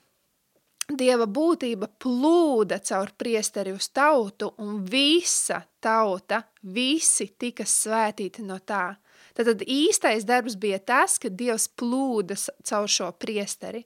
Dieva 0.91 1.27
būtība 1.29 1.87
plūda 2.03 2.81
caur 2.89 3.13
priesteri 3.21 3.75
uz 3.77 3.91
tautu, 3.95 4.49
un 4.65 4.81
visa 4.83 5.61
tauta, 5.79 6.41
visi 6.63 7.29
tika 7.39 7.69
svētīti 7.69 8.43
no 8.49 8.57
tā. 8.65 8.97
Tad 9.37 9.63
īstais 9.63 10.27
darbs 10.27 10.57
bija 10.59 10.81
tas, 10.83 11.19
ka 11.21 11.29
Dievs 11.29 11.69
plūda 11.69 12.35
caur 12.67 12.89
šo 12.91 13.13
priesteri. 13.13 13.85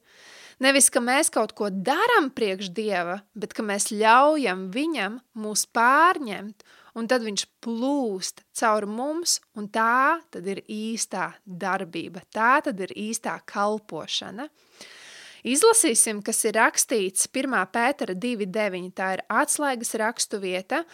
Nevis, 0.62 0.86
ka 0.92 1.02
mēs 1.02 1.32
kaut 1.34 1.52
ko 1.58 1.70
daram 1.70 2.30
priekš 2.34 2.70
Dieva, 2.74 3.18
bet 3.34 3.54
ka 3.56 3.64
mēs 3.66 3.90
ļaujam 3.90 4.68
viņam 4.74 5.18
mūs 5.42 5.66
pārņemt 5.74 6.62
un 6.94 7.08
tad 7.10 7.24
viņš 7.26 7.46
plūst 7.64 8.44
caur 8.58 8.86
mums, 8.86 9.40
un 9.58 9.68
tā 9.72 10.20
tad 10.32 10.46
ir 10.50 10.62
īstā 10.70 11.32
darbība, 11.44 12.22
tā 12.34 12.58
tad 12.64 12.80
ir 12.86 12.94
īstā 12.94 13.36
kalpošana. 13.50 14.48
Izlasīsim, 15.44 16.22
kas 16.24 16.38
ir 16.48 16.56
rakstīts 16.56 17.26
1. 17.28 17.58
pētera 17.74 18.14
2.9, 18.16 18.94
tā 18.96 19.10
ir 19.18 19.24
atslēgas 19.28 19.92
rakstu 20.00 20.40
vieta 20.40 20.84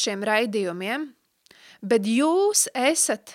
šiem 0.00 0.24
raidījumiem, 0.24 1.10
bet 1.84 2.08
jūs 2.08 2.64
esat 2.72 3.34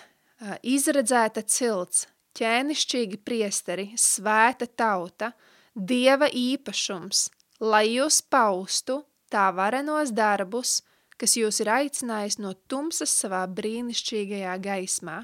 izredzēta 0.66 1.44
cilts, 1.46 2.08
ķēnišķīgi 2.38 3.20
priesteri, 3.26 3.92
svēta 4.00 4.68
tauta, 4.68 5.32
dieva 5.74 6.30
īpašums, 6.30 7.28
lai 7.62 7.86
jūs 7.96 8.22
paustu 8.22 9.04
tā 9.34 9.50
varenos 9.56 10.14
darbus, 10.14 10.82
kas 11.18 11.38
jūs 11.38 11.62
ir 11.64 11.70
aicinājis 11.74 12.40
no 12.42 12.54
tumsas 12.68 13.14
savā 13.24 13.44
brīnišķīgajā 13.48 14.58
gaismā. 14.64 15.24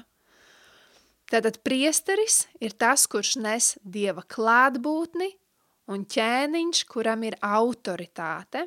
Tātad 1.30 1.60
priesteris 1.62 2.44
ir 2.58 2.74
tas, 2.74 3.06
kurš 3.06 3.36
nes 3.38 3.74
Dieva 3.86 4.24
klātbūtni 4.26 5.28
un 5.94 6.02
ķēniņš, 6.10 6.80
kuram 6.90 7.22
ir 7.28 7.36
autoritāte. 7.38 8.64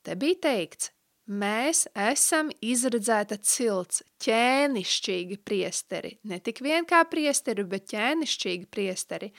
Te 0.00 0.16
bija 0.16 0.40
teikts, 0.48 0.92
mēs 1.26 1.86
esam 1.94 2.52
izredzēta 2.62 3.38
cilts, 3.42 4.02
ķēnišķīgi 4.22 5.40
priesteri. 5.44 6.16
Ne 6.24 6.38
tik 6.40 6.62
vien 6.64 6.86
kā 6.88 7.02
priesteri, 7.10 7.66
bet 7.66 7.90
ķēnišķīgi 7.92 8.70
priesteri. 8.70 9.32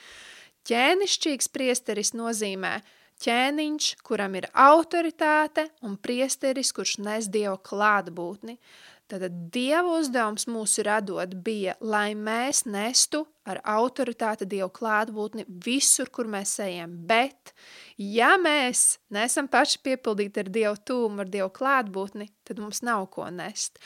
Ķēnišķīgs 0.68 1.52
priesteris 1.54 2.14
nozīmē– 2.16 2.78
ķēniņš, 3.22 3.88
kuram 4.06 4.36
ir 4.38 4.46
autoritāte 4.54 5.68
un 5.86 5.96
priesteris, 6.00 6.70
kurš 6.74 6.98
nes 7.02 7.28
Dieva 7.32 7.56
klātbūtni. 7.58 8.58
Tātad 9.08 9.32
Dieva 9.52 9.94
uzdevums 9.96 10.44
mūsu 10.52 10.82
radot 10.84 11.32
bija, 11.44 11.72
lai 11.80 12.12
mēs 12.12 12.66
nestu 12.68 13.22
ar 13.48 13.62
autoritāti 13.64 14.44
Dievu 14.44 14.68
klātbūtni 14.76 15.46
visur, 15.64 16.10
kur 16.12 16.28
mēs 16.28 16.52
ejam, 16.60 16.92
bet 17.08 17.54
ja 17.96 18.34
mēs 18.36 18.98
nesam 19.14 19.48
paši 19.48 19.80
piepildīti 19.86 20.42
ar 20.42 20.50
Dievu 20.52 20.74
tūmu, 20.90 21.22
ar 21.24 21.32
Dievu 21.32 21.48
klātbūtni, 21.56 22.28
tad 22.44 22.60
mums 22.60 22.82
nav 22.84 23.06
ko 23.14 23.30
nest. 23.32 23.80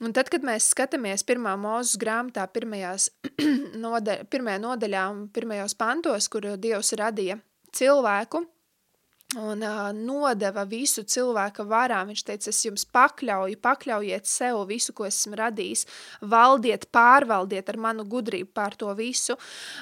Un 0.00 0.16
tad, 0.16 0.32
kad 0.32 0.46
mēs 0.48 0.70
skatāmies 0.72 1.26
pirmā 1.28 1.52
mūzes 1.60 2.00
grāmatā, 2.00 2.48
nodaļ, 3.84 4.24
pirmajā 4.32 4.64
nodaļā 4.64 5.04
un 5.12 5.26
pirmajos 5.36 5.76
pantos, 5.76 6.32
kur 6.32 6.48
Dievs 6.56 6.94
radīja 6.96 7.36
cilvēku, 7.76 8.46
un 9.38 9.62
uh, 9.64 9.90
nodeva 9.96 10.64
visu 10.68 11.04
cilvēka 11.08 11.64
varā. 11.68 12.02
Viņš 12.08 12.22
teica, 12.26 12.50
es 12.52 12.60
jums 12.66 12.84
pakļauju, 12.92 13.58
pakļaujiet 13.62 14.28
sev 14.28 14.62
visu, 14.68 14.94
ko 14.96 15.06
esmu 15.08 15.38
radījis, 15.40 15.86
valdiet, 16.32 16.88
pārvaldiet 16.92 17.70
ar 17.72 17.78
manu 17.80 18.04
gudrību 18.08 18.50
pār 18.54 18.76
to 18.78 18.92
visu. 18.98 19.36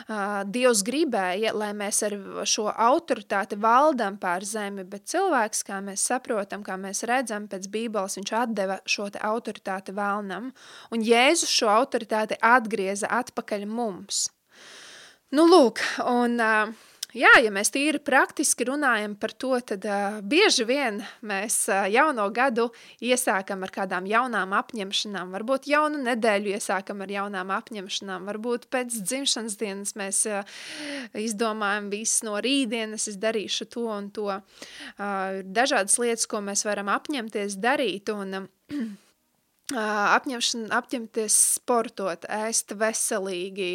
Uh, 0.07 0.43
Dievs 0.47 0.85
gribēja, 0.87 1.55
lai 1.57 1.73
mēs 1.77 2.03
ar 2.07 2.17
šo 2.49 2.69
autoritāti 2.71 3.59
valdam 3.61 4.19
pār 4.21 4.47
zemi, 4.47 4.87
bet 4.89 5.09
cilvēks, 5.11 5.65
kā 5.67 5.81
mēs 5.85 6.07
saprotam, 6.11 6.65
kā 6.67 6.79
mēs 6.81 7.05
redzam 7.09 7.49
pēc 7.51 7.71
bībeles, 7.73 8.19
viņš 8.21 8.35
atdeva 8.43 8.81
šo 8.89 9.11
te 9.15 9.23
autoritāti 9.25 9.95
vēlnam, 9.97 10.53
un 10.95 11.07
Jēzus 11.07 11.51
šo 11.55 11.73
autoritāti 11.73 12.39
atgrieza 12.39 13.11
atpakaļ 13.21 13.67
mums. 13.67 14.29
Nu, 15.31 15.45
lūk, 15.47 15.79
un 16.11 16.41
uh, 16.43 16.73
jā, 17.17 17.31
ja 17.43 17.51
mēs 17.55 17.73
tīri 17.75 18.01
praktiski 18.03 18.67
runājam 18.69 19.17
par 19.21 19.33
to, 19.33 19.53
tad 19.67 19.85
uh, 19.89 20.19
bieži 20.23 20.67
vien 20.69 21.01
mēs 21.27 21.57
uh, 21.71 21.85
jauno 21.91 22.27
gadu 22.35 22.69
iesākam 23.05 23.65
ar 23.67 23.73
kādām 23.75 24.09
jaunām 24.11 24.55
apņemšanām. 24.59 25.35
Varbūt 25.35 25.69
jaunu 25.71 26.01
nedēļu 26.07 26.55
iesākam 26.57 27.05
ar 27.05 27.15
jaunām 27.17 27.53
apņemšanām. 27.57 28.31
Varbūt 28.31 28.69
pēc 28.73 29.01
dzimšanas 29.03 29.59
dienas 29.61 29.97
mēs 29.99 30.23
uh, 30.31 30.57
izdomājam 31.19 31.91
visu 31.93 32.31
no 32.31 32.39
rītdienas, 32.43 33.09
es 33.11 33.21
darīšu 33.21 33.71
to 33.75 33.87
un 33.91 34.11
to. 34.15 34.31
Uh, 34.31 35.41
dažādas 35.45 35.99
lietas, 36.03 36.27
ko 36.31 36.43
mēs 36.45 36.67
varam 36.69 36.93
apņemties 36.93 37.59
darīt 37.61 38.13
un 38.15 38.43
uh, 38.45 38.51
apņemšana, 39.77 40.71
apņemties 40.77 41.37
sportot, 41.57 42.27
ēst 42.31 42.75
veselīgi, 42.79 43.71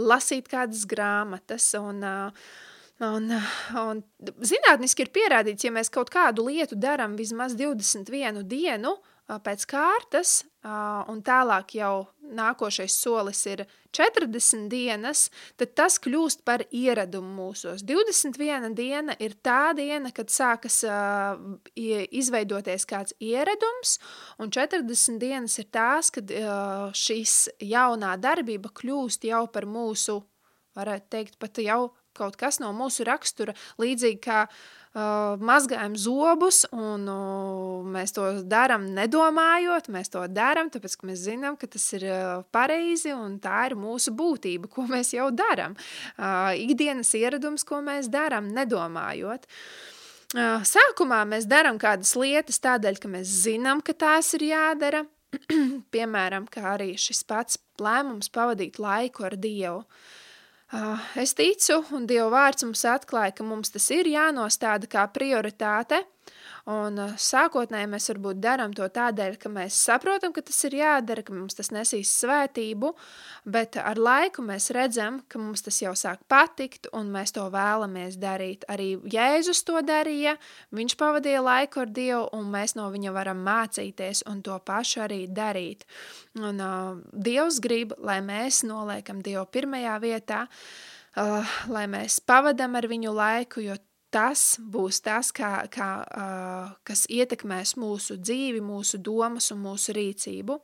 lasīt 0.00 0.50
kādas 0.50 0.86
grāmatas 0.90 1.72
un 1.80 2.04
Un, 3.00 3.30
un 3.80 4.02
zinātniski 4.44 5.06
ir 5.06 5.08
pierādīts, 5.14 5.64
ja 5.64 5.70
mēs 5.72 5.88
kaut 5.88 6.10
kādu 6.12 6.44
lietu 6.50 6.76
darām 6.76 7.14
vismaz 7.16 7.54
21 7.56 8.42
dienu, 8.44 8.90
pēc 9.38 9.66
kārtas, 9.70 10.40
un 11.10 11.20
tālāk 11.24 11.76
jau 11.78 12.08
nākošais 12.30 12.94
solis 12.94 13.40
ir 13.50 13.64
40 13.96 14.68
dienas, 14.70 15.28
tad 15.58 15.74
tas 15.78 15.98
kļūst 16.02 16.42
par 16.46 16.62
ieradumu 16.70 17.30
mūsos. 17.36 17.84
21 17.86 18.74
diena 18.78 19.16
ir 19.18 19.34
tā 19.42 19.72
diena, 19.76 20.12
kad 20.14 20.30
sākas 20.30 20.82
izveidoties 21.76 22.86
kāds 22.90 23.14
ieradums, 23.18 23.98
un 24.38 24.50
40 24.50 25.18
dienas 25.22 25.58
ir 25.58 25.70
tās, 25.72 26.10
kad 26.14 26.30
šīs 26.96 27.38
jaunā 27.62 28.16
darbība 28.20 28.72
kļūst 28.74 29.26
jau 29.30 29.46
par 29.52 29.66
mūsu, 29.66 30.20
varētu 30.78 31.10
teikt, 31.10 31.40
pat 31.42 31.58
jau 31.62 31.88
kaut 32.14 32.36
kas 32.36 32.58
no 32.60 32.72
mūsu 32.74 33.04
rakstura, 33.06 33.54
līdzīgi 33.80 34.18
kā 34.22 34.42
uh, 34.44 34.79
mazgājam 34.94 35.94
zobus, 35.94 36.64
un 36.74 37.04
mēs 37.94 38.14
to 38.16 38.24
darām 38.42 38.88
nedomājot, 38.94 39.86
mēs 39.88 40.10
to 40.10 40.24
darām, 40.26 40.70
tāpēc, 40.70 40.96
ka 40.98 41.06
mēs 41.06 41.22
zinām, 41.28 41.56
ka 41.56 41.66
tas 41.70 41.84
ir 41.94 42.06
pareizi, 42.50 43.12
un 43.14 43.38
tā 43.38 43.68
ir 43.70 43.76
mūsu 43.78 44.10
būtība, 44.10 44.68
ko 44.68 44.86
mēs 44.94 45.14
jau 45.14 45.30
darām. 45.30 45.76
Ikdienas 46.58 47.14
ieradums, 47.14 47.64
ko 47.64 47.80
mēs 47.80 48.10
darām, 48.10 48.50
nedomājot. 48.50 49.46
Sākumā 50.34 51.24
mēs 51.26 51.46
darām 51.50 51.78
kādas 51.78 52.14
lietas 52.18 52.60
tādēļ, 52.62 52.98
ka 53.02 53.08
mēs 53.10 53.30
zinām, 53.46 53.82
ka 53.82 53.94
tās 53.94 54.34
ir 54.38 54.46
jādara, 54.50 55.04
piemēram, 55.94 56.46
kā 56.50 56.74
arī 56.74 56.96
šis 56.98 57.22
pats 57.26 57.58
lēmums 57.82 58.30
pavadīt 58.34 58.78
laiku 58.82 59.26
ar 59.26 59.38
Dievu. 59.38 59.82
Uh, 59.82 60.18
es 61.18 61.34
ticu, 61.34 61.80
un 61.96 62.06
Dieva 62.06 62.28
vārds 62.30 62.62
mums 62.66 62.84
atklāja, 62.86 63.34
ka 63.34 63.46
mums 63.46 63.72
tas 63.74 63.88
ir 63.90 64.06
jānostāda 64.06 64.86
kā 64.90 65.06
prioritāte, 65.10 66.04
Un 66.68 66.98
uh, 67.00 67.12
sākotnēji 67.16 67.88
mēs 67.88 68.10
varbūt 68.12 68.40
darām 68.42 68.74
to 68.76 68.84
tādēļ, 68.84 69.36
ka 69.40 69.48
mēs 69.52 69.78
saprotam, 69.86 70.34
ka 70.36 70.42
tas 70.44 70.58
ir 70.68 70.76
jādara, 70.80 71.24
ka 71.24 71.32
mums 71.32 71.56
tas 71.56 71.70
nesīs 71.72 72.12
svētību, 72.20 72.92
bet 73.48 73.78
ar 73.80 74.00
laiku 74.00 74.44
mēs 74.44 74.68
redzam, 74.76 75.20
ka 75.28 75.40
mums 75.40 75.64
tas 75.64 75.80
jau 75.80 75.94
sāk 75.96 76.20
patikt 76.28 76.90
un 76.96 77.08
mēs 77.14 77.32
to 77.36 77.46
vēlamies 77.52 78.18
darīt. 78.20 78.66
Arī 78.68 78.92
Jēzus 79.08 79.64
to 79.64 79.80
darīja, 79.86 80.36
viņš 80.76 80.96
pavadīja 81.00 81.40
laiku 81.46 81.84
ar 81.84 81.94
Dievu 81.96 82.28
un 82.36 82.52
mēs 82.52 82.76
no 82.76 82.90
viņa 82.92 83.16
varam 83.16 83.40
mācīties 83.46 84.24
un 84.30 84.44
to 84.44 84.58
pašu 84.60 85.06
arī 85.06 85.24
darīt. 85.32 85.88
Un 86.38 86.60
uh, 86.60 87.00
Dievs 87.12 87.62
grib, 87.64 87.96
lai 88.04 88.20
mēs 88.24 88.62
noliekam 88.68 89.24
Dievu 89.24 89.46
pirmajā 89.48 89.96
vietā, 90.04 90.44
uh, 91.16 91.60
lai 91.72 91.86
mēs 91.90 92.20
pavadam 92.20 92.76
ar 92.76 92.90
viņu 92.90 93.16
laiku, 93.16 93.64
jo 93.64 93.80
tas 94.14 94.42
būs 94.60 95.00
tas, 95.04 95.30
kā, 95.34 95.52
kā, 95.72 95.90
uh, 96.02 96.72
kas 96.86 97.06
ietekmēs 97.10 97.76
mūsu 97.80 98.18
dzīvi, 98.20 98.62
mūsu 98.64 99.00
domas 99.02 99.50
un 99.54 99.62
mūsu 99.64 99.94
rīcību. 99.96 100.58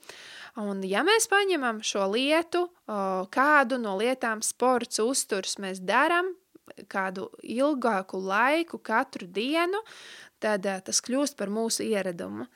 Un 0.62 0.82
ja 0.88 1.04
mēs 1.06 1.28
paņemam 1.30 1.82
šo 1.86 2.08
lietu, 2.12 2.66
uh, 2.66 3.24
kādu 3.32 3.78
no 3.82 3.96
lietām 4.00 4.42
sports, 4.44 5.00
uzturs 5.02 5.58
mēs 5.62 5.82
daram, 5.84 6.32
kādu 6.90 7.30
ilgāku 7.42 8.18
laiku 8.20 8.80
katru 8.82 9.28
dienu, 9.30 9.82
tad 10.42 10.66
uh, 10.66 10.82
tas 10.82 11.02
kļūst 11.06 11.38
par 11.38 11.52
mūsu 11.52 11.86
ieradumu. 11.86 12.48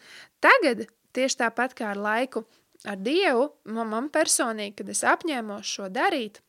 Tagad, 0.43 0.89
tieši 1.15 1.45
tāpat 1.45 1.79
kā 1.79 1.93
ar 1.95 2.01
laiku 2.01 2.45
ar 2.89 3.01
Dievu, 3.01 3.51
man 3.69 4.09
personīgi, 4.13 4.79
kad 4.81 4.93
es 4.93 5.03
apņēmos 5.07 5.69
šo 5.69 5.91
darīt, 5.93 6.41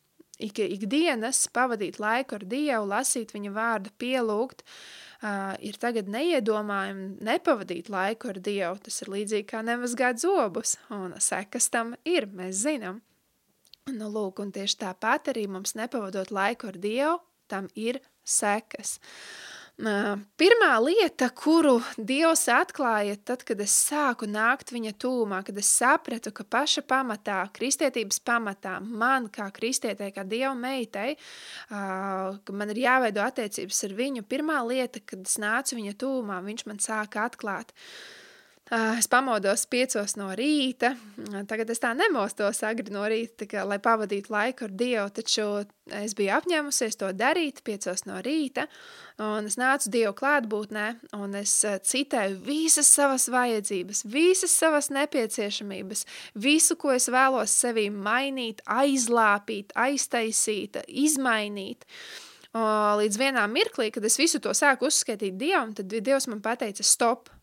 ik, 0.44 0.62
ikdienas 0.64 1.46
pavadīt 1.54 2.00
laiku 2.02 2.38
ar 2.40 2.46
Dievu, 2.48 2.90
lasīt 2.92 3.34
viņa 3.36 3.54
vārdu, 3.56 3.94
pielūgt, 4.02 4.64
uh, 4.66 5.54
ir 5.64 5.78
tagad 5.82 6.10
neiedomājami 6.12 7.22
nepavadīt 7.24 7.92
laiku 7.94 8.34
ar 8.34 8.42
Dievu. 8.42 8.82
Tas 8.88 9.02
ir 9.04 9.14
līdzīgi 9.14 9.48
kā 9.54 9.64
nemazgāt 9.66 10.24
zobus, 10.24 10.78
un 10.94 11.16
sekas 11.22 11.70
tam 11.74 11.96
ir, 12.06 12.30
mēs 12.32 12.66
zinām. 12.66 13.02
Nu, 13.92 14.12
lūk, 14.14 14.44
un 14.44 14.52
tieši 14.54 14.84
tāpat 14.84 15.32
arī 15.34 15.48
mums 15.50 15.74
nepavadot 15.80 16.30
laiku 16.32 16.70
ar 16.70 16.78
Dievu, 16.82 17.18
tam 17.52 17.72
ir 17.76 18.00
sekas. 18.28 19.00
Uh, 19.02 19.51
Pirmā 19.82 20.72
lieta, 20.84 21.32
kuru 21.34 21.80
Dievs 21.98 22.44
atklāja 22.54 23.16
tad, 23.26 23.42
kad 23.48 23.62
es 23.64 23.74
sāku 23.90 24.28
nākt 24.30 24.70
viņa 24.76 24.94
tūmā, 25.02 25.42
kad 25.48 25.58
es 25.58 25.72
sapratu, 25.74 26.30
ka 26.36 26.46
paša 26.46 26.84
pamatā, 26.86 27.40
kristietības 27.56 28.22
pamatā, 28.22 28.78
man 28.82 29.26
kā 29.34 29.50
kristietē, 29.56 30.12
kā 30.14 30.26
Dieva 30.28 30.54
meitai, 30.54 31.16
ka 31.72 32.54
man 32.54 32.74
ir 32.76 32.84
jāveido 32.84 33.26
attiecības 33.26 33.84
ar 33.88 33.98
viņu, 33.98 34.28
pirmā 34.30 34.62
lieta, 34.70 35.02
kad 35.02 35.26
es 35.26 35.40
nācu 35.42 35.80
viņa 35.82 35.98
tūmā, 36.06 36.42
viņš 36.46 36.68
man 36.70 36.84
sāka 36.84 37.26
atklāt– 37.32 37.74
Ah, 37.82 38.21
es 38.72 39.08
pamodos 39.12 39.66
piecos 39.68 40.14
no 40.16 40.30
rīta, 40.38 40.94
tagad 41.50 41.70
es 41.74 41.82
tā 41.84 41.90
nemostos 41.98 42.62
agri 42.64 42.94
no 42.94 43.04
rīta, 43.04 43.44
kā, 43.50 43.66
lai 43.68 43.82
pavadītu 43.84 44.32
laiku 44.32 44.70
ar 44.70 44.72
Dievu, 44.80 45.08
taču 45.18 45.48
es 46.00 46.16
biju 46.16 46.32
apņēmusies 46.38 46.96
to 47.02 47.10
darīt 47.12 47.60
piecos 47.68 48.06
no 48.08 48.22
rīta, 48.24 48.70
un 49.20 49.50
es 49.50 49.60
nācu 49.60 49.92
Dievu 49.92 50.14
klātbūtnē, 50.22 50.86
un 51.20 51.36
es 51.42 51.58
eh, 51.68 51.82
citēju 51.84 52.40
visas 52.46 52.88
savas 52.96 53.28
vajadzības, 53.34 54.06
visas 54.08 54.56
savas 54.56 54.88
nepieciešamības, 54.96 56.06
visu, 56.40 56.80
ko 56.80 56.96
es 56.96 57.10
vēlos 57.12 57.52
sevī 57.52 57.90
mainīt, 57.92 58.64
aizlāpīt, 58.72 59.76
aiztaisīt, 59.76 60.80
izmainīt. 60.88 61.84
Līdz 62.52 63.16
vienā 63.20 63.46
mirklī, 63.48 63.92
kad 63.96 64.04
es 64.04 64.18
visu 64.20 64.40
to 64.44 64.52
sāku 64.56 64.88
uzskaitīt 64.88 65.38
Dievam, 65.40 65.76
tad 65.76 65.92
Dievs 65.92 66.32
man 66.32 66.40
pateica 66.44 66.88
stop– 66.88 67.28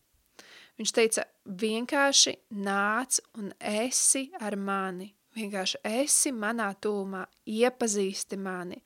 Viņš 0.79 0.91
teica, 0.95 1.25
vienkārši 1.59 2.37
nāc 2.63 3.19
un 3.35 3.51
esi 3.59 4.29
ar 4.39 4.55
mani. 4.55 5.09
Vienkārši 5.35 5.81
esi 5.85 6.31
manā 6.31 6.69
tūmā, 6.81 7.25
iepazīsti 7.45 8.39
mani. 8.39 8.79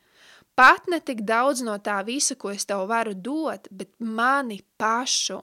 Pat 0.58 0.90
ne 0.90 1.00
tik 1.02 1.22
daudz 1.26 1.62
no 1.66 1.78
tā 1.82 2.00
visa, 2.06 2.36
ko 2.38 2.52
es 2.54 2.66
tev 2.70 2.88
varu 2.90 3.14
dot, 3.14 3.70
bet 3.72 3.94
mani 4.02 4.60
pašu 4.78 5.40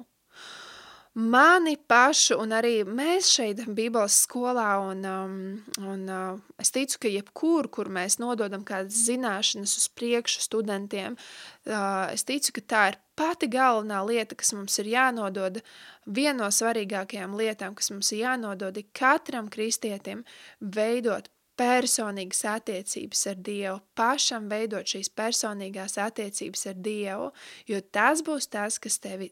mani 1.15 1.75
pašu, 1.91 2.37
un 2.43 2.55
arī 2.55 2.85
mēs 2.87 3.31
šeit 3.35 3.65
Bībeles 3.67 4.21
skolā, 4.27 4.69
un, 4.91 5.03
um, 5.09 5.35
un 5.83 6.05
uh, 6.07 6.39
es 6.63 6.71
ticu, 6.71 7.01
ka 7.03 7.11
jebkur, 7.11 7.69
kur 7.73 7.91
mēs 7.91 8.21
nododam 8.23 8.63
kādas 8.67 9.03
zināšanas 9.09 9.77
uz 9.81 9.89
priekšu 9.99 10.45
studentiem, 10.45 11.19
uh, 11.67 12.07
es 12.15 12.25
ticu, 12.29 12.55
ka 12.59 12.67
tā 12.75 12.85
ir 12.93 13.01
pati 13.19 13.51
galvenā 13.51 14.05
lieta, 14.07 14.39
kas 14.39 14.55
mums 14.55 14.79
ir 14.79 14.93
jānodod, 14.93 15.61
viena 16.07 16.45
no 16.45 16.53
svarīgākajām 16.55 17.35
lietām, 17.37 17.75
kas 17.75 17.91
mums 17.91 18.13
ir 18.15 18.25
jānodod 18.25 18.79
katram 18.97 19.51
kristietim, 19.51 20.25
veidot 20.61 21.29
personīgas 21.61 22.47
attiecības 22.57 23.27
ar 23.33 23.43
Dievu, 23.51 23.77
pašam 23.99 24.49
veidot 24.49 24.89
šīs 24.89 25.13
personīgās 25.13 25.99
attiecības 26.01 26.67
ar 26.73 26.81
Dievu, 26.81 27.29
jo 27.69 27.83
tas 27.93 28.25
būs 28.25 28.49
tas, 28.49 28.81
kas 28.81 28.99
tevi 29.05 29.29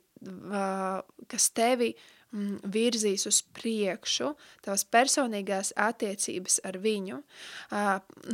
kas 1.29 1.51
tevi 1.55 1.93
mm, 2.33 2.71
virzīs 2.73 3.27
uz 3.29 3.41
priekšu 3.57 4.33
tavas 4.65 4.85
personīgās 4.85 5.73
attiecības 5.79 6.61
ar 6.67 6.79
viņu. 6.83 7.21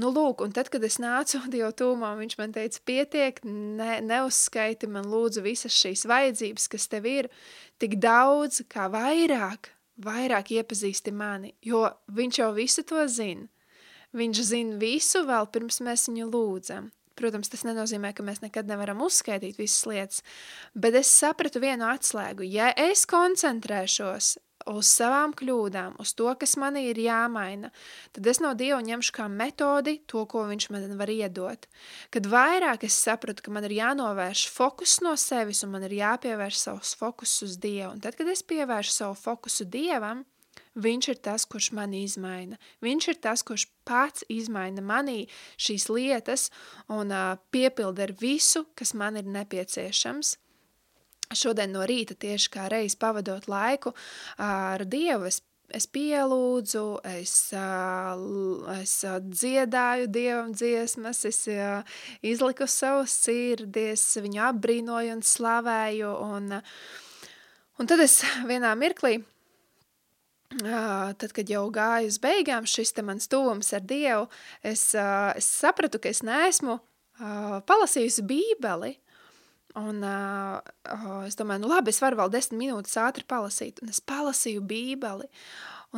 Nu, 0.01 0.11
lūk, 0.15 0.45
un 0.45 0.55
tad, 0.57 0.71
kad 0.73 0.85
es 0.85 0.99
nācu 1.03 1.43
Dievu 1.53 1.73
tūmā, 1.77 2.15
viņš 2.21 2.39
man 2.41 2.55
teica, 2.57 2.81
pietiek, 2.87 3.41
ne, 3.45 4.01
neuzskaiti 4.05 4.91
man 4.91 5.09
lūdzu 5.11 5.45
visas 5.45 5.77
šīs 5.77 6.07
vajadzības, 6.11 6.69
kas 6.73 6.89
tev 6.93 7.09
ir, 7.11 7.31
tik 7.83 7.99
daudz, 8.03 8.65
kā 8.71 8.89
vairāk, 8.93 9.73
vairāk 10.05 10.55
iepazīsti 10.57 11.13
mani, 11.15 11.55
jo 11.63 11.87
viņš 12.15 12.41
jau 12.41 12.55
visu 12.57 12.87
to 12.87 13.05
zina. 13.09 13.49
Viņš 14.15 14.43
zina 14.47 14.79
visu 14.79 15.25
vēl 15.27 15.49
pirms 15.51 15.81
mēs 15.83 16.09
viņu 16.11 16.29
lūdzam. 16.31 16.93
Protams, 17.19 17.51
tas 17.51 17.63
nenozīmē, 17.63 18.11
ka 18.15 18.25
mēs 18.27 18.41
nekad 18.43 18.67
nevaram 18.67 19.03
uzskaitīt 19.07 19.59
visas 19.61 19.85
lietas, 19.87 20.23
bet 20.75 20.97
es 20.99 21.13
sapratu 21.15 21.63
vienu 21.63 21.87
atslēgu. 21.87 22.43
Ja 22.47 22.73
es 22.75 23.05
koncentrēšos 23.07 24.33
uz 24.71 24.89
savām 24.89 25.35
kļūdām, 25.37 25.99
uz 26.01 26.15
to, 26.17 26.27
kas 26.41 26.57
manī 26.61 26.87
ir 26.89 26.99
jāmaina, 27.05 27.71
tad 28.17 28.27
es 28.31 28.41
no 28.43 28.55
Dieva 28.59 28.81
ņemšu 28.83 29.15
kā 29.15 29.29
metodi 29.31 29.99
to, 30.11 30.25
ko 30.31 30.47
viņš 30.49 30.69
man 30.73 30.97
var 30.99 31.13
iedot. 31.13 31.69
Kad 32.15 32.29
vairāk 32.31 32.87
es 32.89 32.97
sapratu, 32.97 33.45
ka 33.45 33.55
man 33.55 33.67
ir 33.69 33.77
jānovērš 33.79 34.47
fokus 34.55 34.99
no 35.05 35.15
sevis 35.21 35.63
un 35.67 35.75
man 35.75 35.85
ir 35.87 35.99
jāpievērš 36.01 36.63
savs 36.67 36.95
fokus 36.99 37.37
uz 37.47 37.59
Dievu, 37.61 37.93
un 37.95 38.05
tad, 38.05 38.17
kad 38.19 38.31
es 38.33 38.43
pievēršu 38.47 38.97
savu 38.97 39.19
fokusu 39.21 39.69
Dievam, 39.69 40.25
Viņš 40.75 41.09
ir 41.13 41.19
tas, 41.23 41.45
kurš 41.47 41.71
mani 41.77 42.03
izmaina. 42.03 42.59
Viņš 42.83 43.09
ir 43.13 43.19
tas, 43.23 43.45
kurš 43.47 43.69
pats 43.87 44.27
izmaina 44.33 44.83
manī 44.83 45.29
šīs 45.55 45.87
lietas 45.93 46.49
un 46.91 47.15
uh, 47.15 47.37
piepilda 47.55 48.09
ar 48.09 48.15
visu, 48.19 48.65
kas 48.75 48.95
man 48.99 49.21
ir 49.21 49.29
nepieciešams. 49.31 50.35
Šodien 51.35 51.73
no 51.73 51.87
rīta 51.87 52.19
tieši 52.19 52.51
kā 52.53 52.69
reiz 52.71 52.99
pavadot 52.99 53.47
laiku 53.49 53.95
ar 54.39 54.85
Dievu, 54.85 55.31
es 55.31 55.41
es 55.75 55.87
pielūdzu, 55.91 56.85
es, 57.09 57.35
es 58.77 58.95
dziedāju 59.41 60.09
Dievam 60.13 60.53
dziesmas, 60.55 61.25
es 61.29 61.41
izliku 62.23 62.69
savus 62.71 63.15
sirdies, 63.25 64.05
viņu 64.23 64.43
apbrīnoju 64.51 65.17
un 65.17 65.23
slavēju, 65.25 66.13
un, 66.29 66.59
un 67.81 67.91
tad 67.91 68.05
es 68.05 68.21
vienā 68.51 68.75
mirklī 68.79 69.19
tad, 70.63 71.31
kad 71.37 71.51
jau 71.51 71.65
gāju 71.75 72.11
uz 72.13 72.19
beigām 72.23 72.67
šis 72.69 72.95
mans 73.03 73.31
tuvums 73.31 73.73
ar 73.75 73.85
Dievu, 73.85 74.29
es, 74.63 74.93
es 74.95 75.49
sapratu, 75.49 75.99
ka 75.99 76.13
es 76.13 76.23
neesmu 76.27 76.79
palasījusi 77.69 78.27
bībeli, 78.29 78.99
Un 79.75 80.05
uh, 80.07 80.61
es 81.27 81.35
domāju, 81.35 81.65
nu 81.65 81.69
labi, 81.73 81.91
es 81.91 81.99
varu 81.99 82.21
vēl 82.21 82.31
desmit 82.31 82.61
minūtes 82.61 82.95
ātri 83.03 83.25
palasīt. 83.27 83.81
Un 83.83 83.91
es 83.91 83.99
palasīju 84.07 84.63
bībeli, 84.71 85.27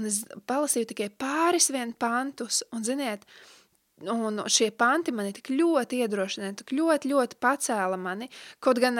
un 0.00 0.08
es 0.08 0.22
palasīju 0.48 0.88
tikai 0.94 1.10
pāris 1.12 1.68
vien 1.74 1.92
pantus, 1.92 2.62
un 2.72 2.86
ziniet, 2.88 3.26
uh, 3.28 3.55
Un 4.04 4.42
šie 4.52 4.66
panti 4.76 5.08
mani 5.08 5.30
tik 5.32 5.46
ļoti 5.56 6.02
iedrošināja, 6.04 6.58
tik 6.58 6.74
ļoti, 6.76 7.08
ļoti 7.14 7.36
pacēla 7.40 7.96
mani. 7.96 8.26
Kaut 8.60 8.76
gan 8.82 8.98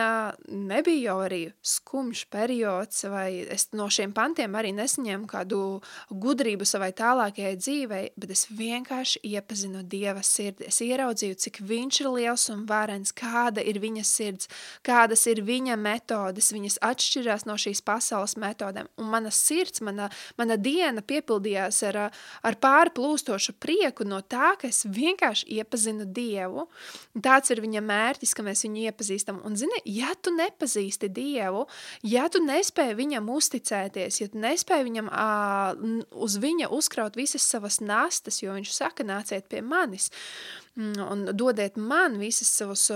nebija 0.49 1.11
jau 1.11 1.17
arī 1.21 1.41
skumjš 1.61 2.23
periods, 2.33 3.03
vai 3.13 3.43
es 3.53 3.67
no 3.77 3.91
šiem 3.93 4.15
pantiem 4.17 4.57
arī 4.57 4.71
nesaņēmu 4.73 5.29
kādu 5.29 5.59
gudrību 6.09 6.65
savai 6.65 6.95
tālākajai 6.97 7.59
dzīvei, 7.61 8.07
bet 8.17 8.33
es 8.33 8.47
vienkārši 8.49 9.21
iepazinu 9.35 9.83
Dieva 9.85 10.23
sirdi. 10.25 10.71
Es 10.71 10.81
ieraudzīju, 10.81 11.37
cik 11.45 11.61
viņš 11.69 12.01
ir 12.01 12.11
liels 12.15 12.47
un 12.57 12.65
varens, 12.65 13.13
kāda 13.13 13.61
ir 13.61 13.83
viņa 13.85 14.07
sirds, 14.09 14.49
kādas 14.81 15.27
ir 15.29 15.45
viņa 15.45 15.77
metodes, 15.77 16.55
viņas 16.57 16.81
atšķirās 16.89 17.45
no 17.45 17.59
šīs 17.61 17.85
pasaules 17.85 18.39
metodēm. 18.41 18.89
Un 18.97 19.13
mana 19.13 19.29
sirds, 19.29 19.85
mana, 19.85 20.09
mana 20.41 20.57
diena 20.57 21.05
piepildījās 21.05 21.85
ar, 21.93 22.03
ar 22.41 22.61
pārplūstošu 22.65 23.59
prieku 23.61 24.09
no 24.09 24.25
tā, 24.25 24.57
ka 24.57 24.73
es 24.73 24.86
vienkārši 24.87 25.49
iepazinu 25.59 26.07
Dievu. 26.17 26.67
Tāds 27.23 27.53
ir 27.55 27.63
viņa 27.65 27.83
mērķis, 27.87 28.35
ka 28.37 28.45
mēs 28.47 28.65
viņu 28.67 28.87
iepazīstam. 28.91 29.41
Un, 29.47 29.57
zini, 29.59 29.81
ja 29.91 30.13
tu 30.21 30.35
nepazīsti 30.35 31.11
Dievu, 31.13 31.67
ja 32.07 32.27
tu 32.33 32.43
nespēji 32.45 32.99
viņam 32.99 33.31
uzticēties, 33.37 34.21
ja 34.23 34.31
tu 34.33 34.43
nespēji 34.43 34.89
viņam 34.91 35.11
uh, 35.11 35.99
uz 36.27 36.39
viņa 36.43 36.71
uzkraut 36.75 37.19
visas 37.19 37.47
savas 37.47 37.81
nastas, 37.85 38.43
jo 38.43 38.55
viņš 38.57 38.73
saka, 38.75 39.07
nāciet 39.07 39.51
pie 39.51 39.65
manis, 39.65 40.11
Mm, 40.11 40.66
un 40.77 41.25
dodiet 41.33 41.77
man 41.77 42.19
visas 42.21 42.51
savas 42.53 42.91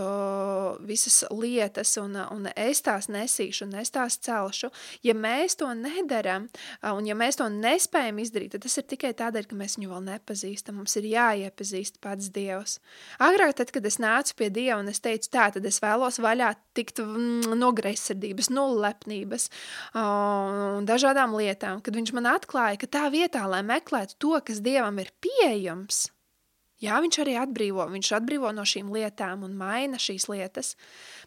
visas 0.85 1.25
lietas, 1.31 1.95
un, 2.01 2.17
un 2.31 2.49
es 2.53 2.83
tās 2.85 3.09
nesīšu, 3.09 3.67
un 3.67 3.79
es 3.81 3.93
tās 3.95 4.19
celšu. 4.21 4.71
Ja 5.07 5.15
mēs 5.17 5.57
to 5.61 5.71
nedaram, 5.77 6.49
un 6.85 7.09
ja 7.09 7.17
mēs 7.17 7.41
to 7.41 7.49
nespējam 7.53 8.21
izdarīt, 8.21 8.53
tad 8.55 8.67
tas 8.67 8.77
ir 8.81 8.87
tikai 8.91 9.15
tādēļ, 9.17 9.49
ka 9.49 9.59
mēs 9.59 9.79
viņu 9.79 9.95
vēl 9.95 10.05
nepazīstam. 10.11 10.77
Mums 10.81 10.99
ir 11.01 11.09
jāiepazīst 11.09 12.01
pats 12.05 12.29
Dievs. 12.35 12.79
Agrāk, 13.23 13.57
tad, 13.63 13.73
kad 13.75 13.89
es 13.89 14.01
nācu 14.03 14.37
pie 14.37 14.51
Dieva 14.53 14.81
un 14.83 14.93
es 14.93 15.01
teicu 15.01 15.33
tā, 15.33 15.49
tad 15.57 15.67
es 15.67 15.81
vēlos 15.83 16.21
vaļā 16.21 16.53
tikt 16.77 17.01
mm, 17.05 17.57
no 17.59 17.73
greizsirdības, 17.77 18.53
no 18.53 18.69
lepnības 18.77 19.49
un 19.97 20.87
dažādām 20.89 21.35
lietām, 21.39 21.81
kad 21.85 21.97
viņš 21.97 22.15
man 22.17 22.29
atklāja, 22.37 22.81
ka 22.81 22.93
tā 23.01 23.09
vietā, 23.13 23.47
lai 23.51 23.65
meklētu 23.67 24.21
to, 24.21 24.37
kas 24.45 24.65
Dievam 24.65 25.01
ir 25.01 25.13
pieejams– 25.25 26.07
Jā, 26.81 26.97
viņš 27.05 27.17
arī 27.21 27.35
atbrīvo, 27.37 27.85
viņš 27.93 28.09
atbrīvo 28.17 28.51
no 28.57 28.63
šīm 28.65 28.89
lietām 28.95 29.43
un 29.45 29.53
maina 29.61 29.99
šīs 30.01 30.31
lietas, 30.33 30.73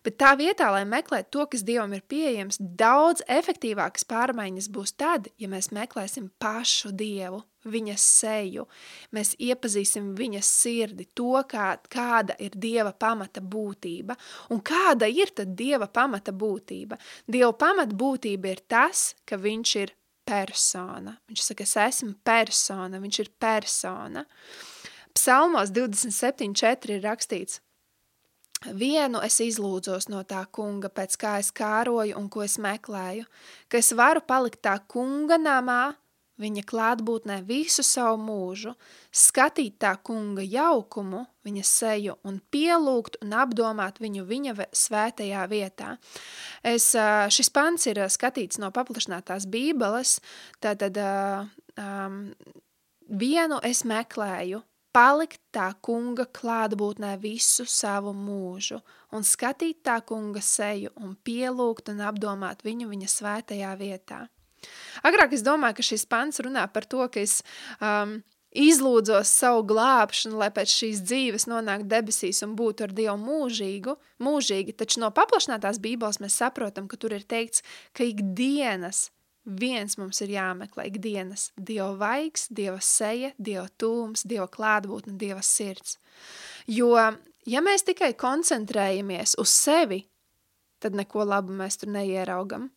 bet 0.02 0.18
tā 0.18 0.32
vietā, 0.40 0.72
lai 0.74 0.82
meklētu 0.90 1.30
to, 1.36 1.46
kas 1.52 1.62
Dievam 1.68 1.94
ir 1.94 2.02
pieejams, 2.10 2.58
daudz 2.58 3.22
efektīvākas 3.30 4.08
pārmaiņas 4.10 4.72
būs 4.74 4.96
tad, 4.98 5.30
ja 5.38 5.52
mēs 5.52 5.70
meklēsim 5.76 6.32
pašu 6.42 6.90
Dievu, 6.98 7.44
viņa 7.70 8.00
seju, 8.02 8.66
mēs 9.14 9.36
iepazīsim 9.38 10.16
viņa 10.18 10.42
sirdi, 10.42 11.06
to, 11.14 11.38
kā, 11.46 11.70
kāda 11.86 12.34
ir 12.42 12.58
Dieva 12.58 12.90
pamata 12.98 13.46
būtība. 13.46 14.18
Un 14.50 14.66
kāda 14.66 15.06
ir 15.06 15.38
tad 15.38 15.54
Dieva 15.54 15.86
pamata 15.86 16.34
būtība? 16.34 16.98
Dieva 17.30 17.54
pamata 17.54 17.94
būtība 17.94 18.58
ir 18.58 18.66
tas, 18.66 19.12
ka 19.22 19.38
viņš 19.38 19.80
ir 19.86 19.94
persona. 20.26 21.20
Viņš 21.30 21.50
saka, 21.52 21.68
es 21.68 21.78
esmu 21.78 22.16
persona, 22.26 22.98
viņš 23.04 23.22
ir 23.22 23.36
persona. 23.38 24.26
Uh, 24.26 24.72
Psalmos 25.14 25.70
27.4 25.72 26.98
ir 26.98 27.06
rakstīts, 27.06 27.62
Vienu 28.72 29.20
es 29.26 29.42
izlūdzos 29.44 30.08
no 30.08 30.22
tā 30.24 30.46
kunga, 30.56 30.88
pēc 30.88 31.18
kā 31.20 31.34
es 31.42 31.50
kāroju 31.52 32.16
un 32.16 32.30
ko 32.32 32.46
es 32.46 32.56
meklēju, 32.62 33.26
ka 33.68 33.82
es 33.82 33.92
varu 33.92 34.24
palikt 34.24 34.62
tā 34.64 34.78
kunga 34.88 35.36
namā, 35.36 35.96
viņa 36.40 36.64
klātbūtnē 36.66 37.42
visu 37.46 37.84
savu 37.86 38.18
mūžu, 38.24 38.74
skatīt 39.12 39.78
tā 39.84 39.94
kunga 40.02 40.46
jaukumu, 40.48 41.26
viņa 41.46 41.64
seju 41.68 42.18
un 42.24 42.40
pielūgt 42.52 43.20
un 43.22 43.36
apdomāt 43.38 44.00
viņu 44.02 44.26
viņa 44.32 44.56
svētajā 44.72 45.46
vietā. 45.52 45.98
Es, 46.64 46.94
šis 47.36 47.52
pants 47.54 47.88
ir 47.92 48.02
skatīts 48.10 48.64
no 48.64 48.72
paplašinātās 48.74 49.46
bībeles, 49.52 50.18
tātad 50.64 50.98
um, 51.04 52.22
vienu 53.12 53.60
es 53.64 53.84
meklēju, 53.86 54.64
palikt 54.94 55.42
tā 55.54 55.72
kunga 55.82 56.26
klātbūtnē 56.30 57.16
visu 57.22 57.66
savu 57.70 58.14
mūžu 58.16 58.80
un 59.14 59.26
skatīt 59.26 59.82
tā 59.86 60.00
kunga 60.06 60.42
seju 60.44 60.94
un 61.02 61.16
pielūgt 61.26 61.90
un 61.94 62.04
apdomāt 62.06 62.64
viņu 62.66 62.92
viņa 62.92 63.10
svētajā 63.10 63.74
vietā. 63.80 64.28
Agrāk 65.04 65.34
es 65.36 65.44
domāju, 65.44 65.80
ka 65.80 65.88
šis 65.90 66.06
pants 66.08 66.40
runā 66.46 66.64
par 66.72 66.86
to, 66.88 67.04
ka 67.12 67.20
es 67.20 67.42
um, 67.82 68.22
izlūdzos 68.54 69.32
savu 69.34 69.66
glābšanu, 69.74 70.38
lai 70.40 70.52
pēc 70.54 70.76
šīs 70.78 71.02
dzīves 71.04 71.48
nonāktu 71.50 71.90
debesīs 71.90 72.44
un 72.46 72.54
būtu 72.56 72.88
ar 72.88 72.94
Dievu 72.96 73.18
mūžīgu, 73.20 73.98
mūžīgi, 74.24 74.78
taču 74.78 75.02
no 75.04 75.10
paplašinātās 75.16 75.82
bībeles 75.84 76.22
mēs 76.24 76.38
saprotam, 76.40 76.88
ka 76.88 77.02
tur 77.02 77.18
ir 77.18 77.26
teikts, 77.28 77.66
ka 77.98 78.06
ikdienas 78.08 79.10
Viens 79.44 79.98
mums 80.00 80.22
ir 80.24 80.32
jāmeklē 80.38 80.86
ikdienas– 80.88 81.50
Dieva 81.70 81.92
vaigs, 82.00 82.48
Dieva 82.48 82.80
seja, 82.80 83.34
Dieva 83.38 83.68
tūms, 83.82 84.24
Dieva 84.24 84.48
klātbūtne, 84.48 85.18
Dieva 85.20 85.44
sirds. 85.44 85.98
Jo, 86.68 86.96
ja 87.46 87.64
mēs 87.66 87.84
tikai 87.84 88.14
koncentrējamies 88.16 89.36
uz 89.44 89.52
sevi, 89.52 90.06
tad 90.80 90.96
neko 90.96 91.26
labu 91.28 91.52
mēs 91.56 91.82
tur 91.82 91.92
neieraugam. 91.92 92.70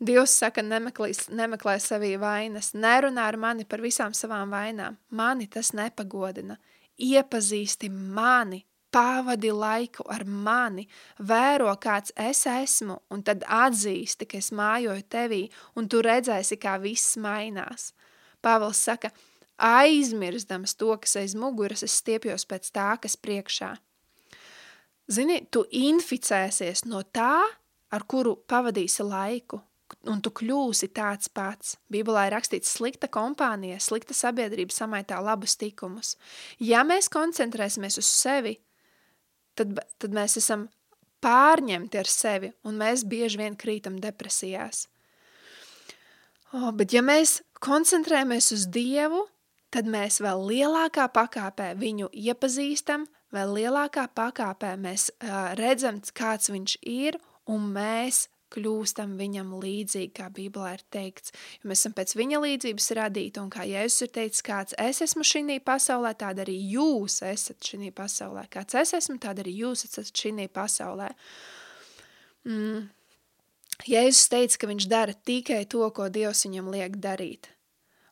Dievs 0.00 0.32
saka, 0.40 0.64
nemeklē, 0.64 1.12
nemeklē 1.36 1.76
sevī 1.78 2.14
vainas, 2.18 2.72
nerunā 2.72 3.26
ar 3.28 3.36
mani 3.36 3.66
par 3.68 3.82
visām 3.84 4.14
savām 4.16 4.50
vainām. 4.50 4.96
Mani 5.12 5.46
tas 5.46 5.74
nepagodina. 5.76 6.56
Iepazīsti 7.00 7.90
mani, 7.92 8.64
pavadi 8.92 9.52
laiku 9.54 10.04
ar 10.10 10.24
mani, 10.24 10.86
vēro, 11.18 11.70
kāds 11.80 12.14
es 12.18 12.44
esmu, 12.50 13.00
un 13.10 13.22
tad 13.26 13.44
atzīsti, 13.46 14.28
ka 14.28 14.38
es 14.38 14.50
mājoju 14.52 15.06
tevī, 15.10 15.42
un 15.76 15.88
tu 15.88 16.02
redzēsi, 16.04 16.58
kā 16.60 16.76
viss 16.82 17.16
mainās. 17.20 17.92
Pāvils 18.42 18.80
saka, 18.82 19.12
aizmirstams 19.60 20.74
to, 20.80 20.92
kas 21.02 21.16
aiz 21.20 21.36
muguras, 21.38 21.84
es 21.86 21.98
stiepjos 22.00 22.46
pēc 22.48 22.70
tā, 22.74 22.90
kas 23.02 23.16
priekšā. 23.20 23.74
Zini, 25.10 25.40
tu 25.50 25.64
inficēsies 25.74 26.84
no 26.86 27.02
tā, 27.02 27.42
ar 27.90 28.06
kuru 28.06 28.36
pavadīsi 28.46 29.06
laiku. 29.06 29.64
un 30.06 30.20
tu 30.22 30.30
kļūsi 30.30 30.86
tāds 30.94 31.28
pats. 31.28 31.74
Bībelē 31.90 32.28
ir 32.28 32.36
rakstīts, 32.36 32.70
slikta 32.76 33.08
kompānija, 33.10 33.80
slikta 33.82 34.14
sabiedrība 34.14 34.70
samaitā 34.70 35.18
labus 35.18 35.56
tikumus. 35.58 36.14
Ja 36.62 36.84
mēs 36.86 37.10
koncentrēsimies 37.10 37.98
uz 37.98 38.06
sevi, 38.06 38.54
tad, 39.60 39.80
tad 40.00 40.16
mēs 40.16 40.38
esam 40.40 40.68
pārņemti 41.24 42.00
ar 42.00 42.08
sevi, 42.08 42.50
un 42.64 42.80
mēs 42.80 43.04
bieži 43.08 43.42
vien 43.42 43.58
krītam 43.60 44.00
depresijās. 44.00 44.86
Oh, 46.56 46.72
bet 46.74 46.94
ja 46.96 47.02
mēs 47.04 47.38
koncentrējamies 47.62 48.50
uz 48.56 48.66
Dievu, 48.74 49.26
tad 49.70 49.86
mēs 49.86 50.18
vēl 50.24 50.42
lielākā 50.48 51.06
pakāpē 51.14 51.74
viņu 51.78 52.08
iepazīstam, 52.10 53.04
vēl 53.34 53.54
lielākā 53.60 54.08
pakāpē 54.16 54.74
mēs 54.80 55.10
uh, 55.12 55.52
redzam, 55.60 56.00
kāds 56.16 56.50
viņš 56.50 56.80
ir, 56.82 57.20
un 57.46 57.70
mēs 57.76 58.24
kļūstam 58.54 59.16
viņam 59.20 59.54
līdzīgi, 59.62 60.12
kā 60.16 60.28
Bībelē 60.34 60.74
ir 60.76 60.84
teikts. 60.92 61.34
Jo 61.60 61.70
mēs 61.70 61.82
esam 61.82 61.94
pēc 61.96 62.14
viņa 62.18 62.42
līdzības 62.44 62.90
radīti, 62.98 63.42
un 63.42 63.50
kā 63.52 63.66
Jēzus 63.68 64.06
ir 64.06 64.12
teicis, 64.16 64.44
kāds 64.46 64.76
es 64.80 65.02
esmu 65.06 65.26
šī 65.26 65.58
pasaulē, 65.64 66.14
tāda 66.18 66.44
arī 66.44 66.56
jūs 66.74 67.20
esat 67.26 67.58
šī 67.64 67.92
pasaulē. 67.96 68.46
Kāds 68.52 68.78
es 68.80 68.94
esmu, 68.98 69.18
tāda 69.22 69.44
arī 69.44 69.56
jūs 69.62 69.86
esat 69.88 70.10
šī 70.10 70.48
pasaulē. 70.52 71.10
Mm. 72.48 72.88
Jēzus 73.88 74.28
teica, 74.28 74.58
ka 74.60 74.68
viņš 74.68 74.86
dara 74.90 75.14
tikai 75.14 75.64
to, 75.70 75.86
ko 75.96 76.08
Dievs 76.12 76.44
viņam 76.44 76.68
liek 76.74 76.98
darīt. 77.00 77.48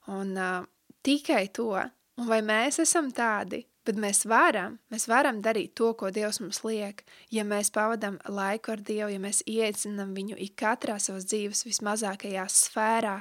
Un 0.08 0.32
uh, 0.38 0.64
tikai 1.04 1.48
to. 1.52 1.74
Un 2.18 2.26
vai 2.30 2.40
mēs 2.42 2.80
esam 2.82 3.10
tādi? 3.14 3.62
Bet 3.88 3.96
mēs 3.96 4.26
varam, 4.28 4.74
mēs 4.92 5.06
varam 5.08 5.38
darīt 5.40 5.72
to, 5.80 5.94
ko 5.96 6.10
Dievs 6.12 6.42
mums 6.42 6.58
liek, 6.66 7.00
ja 7.32 7.40
mēs 7.48 7.70
pavadam 7.72 8.18
laiku 8.28 8.74
ar 8.74 8.82
Dievu, 8.84 9.08
ja 9.14 9.20
mēs 9.22 9.40
iecinam 9.48 10.10
viņu 10.16 10.36
ik 10.44 10.58
katrā 10.60 10.98
savas 11.00 11.24
dzīves 11.30 11.64
vismazākajā 11.64 12.44
sfērā 12.52 13.14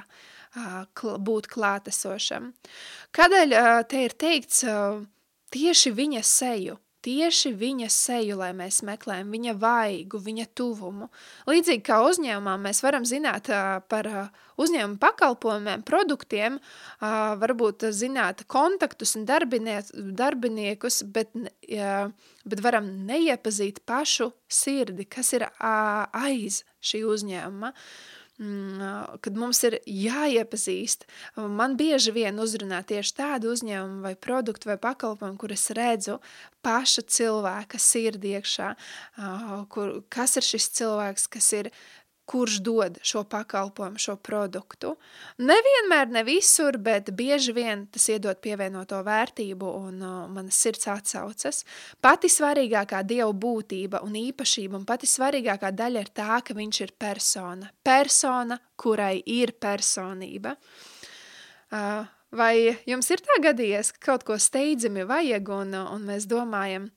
būt 1.24 1.48
klātesošam. 1.48 2.52
Kādēļ 3.16 3.56
te 3.88 4.04
ir 4.04 4.16
teikts 4.20 4.66
tieši 5.56 5.94
viņa 5.96 6.22
seju? 6.26 6.76
tieši 7.08 7.52
viņa 7.56 7.88
seju, 7.92 8.36
lai 8.40 8.50
mēs 8.56 8.82
meklējam 8.86 9.30
viņa 9.32 9.54
vaigu, 9.60 10.20
viņa 10.22 10.48
tuvumu. 10.58 11.08
Līdzīgi 11.48 11.84
kā 11.86 12.00
uzņēmumā 12.08 12.56
mēs 12.66 12.82
varam 12.84 13.06
zināt 13.08 13.48
par 13.88 14.10
uzņēmumu 14.58 14.98
pakalpojumiem, 15.02 15.84
produktiem, 15.88 16.58
varbūt 17.42 17.88
zināt 17.94 18.44
kontaktus 18.50 19.16
un 19.18 19.26
darbiniekus, 19.28 21.02
bet, 21.14 21.32
bet 21.64 22.64
varam 22.64 22.92
neiepazīt 23.08 23.82
pašu 23.88 24.32
sirdi, 24.50 25.08
kas 25.08 25.34
ir 25.38 25.48
aiz 25.58 26.62
šī 26.84 27.04
uzņēmuma. 27.08 27.74
Mm, 28.38 29.18
kad 29.18 29.34
mums 29.34 29.58
ir 29.66 29.80
jāiepazīst. 29.82 31.08
Man 31.58 31.72
bieži 31.78 32.12
vien 32.14 32.36
uzrunā 32.38 32.84
tieši 32.86 33.16
tādu 33.18 33.50
uzņēmumu 33.50 34.04
vai 34.04 34.12
produktu 34.14 34.70
vai 34.70 34.76
pakalpojumu, 34.78 35.34
kur 35.42 35.54
es 35.56 35.64
redzu 35.74 36.20
paša 36.62 37.02
cilvēka 37.16 37.80
sirdi 37.82 38.36
iekšā, 38.38 38.68
kur, 39.74 39.96
kas 40.14 40.38
ir 40.38 40.46
šis 40.46 40.70
cilvēks, 40.78 41.26
kas 41.34 41.50
ir 41.58 41.72
kurš 42.28 42.58
dod 42.60 42.98
šo 43.02 43.22
pakalpojumu, 43.24 43.98
šo 43.98 44.16
produktu. 44.20 44.92
Nevienmēr, 45.40 46.10
ne 46.12 46.22
visur, 46.26 46.76
bet 46.76 47.08
bieži 47.16 47.54
vien 47.56 47.86
tas 47.92 48.04
iedod 48.12 48.36
pievienoto 48.44 48.98
vērtību 49.06 49.70
un 49.78 50.02
uh, 50.04 50.18
manas 50.28 50.58
sirds 50.60 50.90
atsaucas. 50.92 51.62
Pati 52.04 52.28
svarīgākā 52.32 53.00
Dieva 53.08 53.30
būtība 53.32 54.02
un 54.04 54.18
īpašība 54.20 54.76
un 54.76 54.84
pati 54.88 55.08
svarīgākā 55.08 55.72
daļa 55.78 56.04
ir 56.04 56.12
tā, 56.20 56.42
ka 56.44 56.56
viņš 56.58 56.80
ir 56.84 56.92
persona. 57.00 57.70
Persona, 57.88 58.58
kurai 58.76 59.16
ir 59.24 59.54
personība. 59.56 60.52
Uh, 61.72 62.04
vai 62.36 62.54
jums 62.88 63.08
ir 63.14 63.24
tā 63.24 63.38
gadījies, 63.48 63.94
ka 63.96 64.12
kaut 64.12 64.28
ko 64.28 64.36
steidzami 64.36 65.08
vajag 65.08 65.48
un, 65.62 65.72
un 65.80 66.04
mēs 66.10 66.28
domājam, 66.28 66.90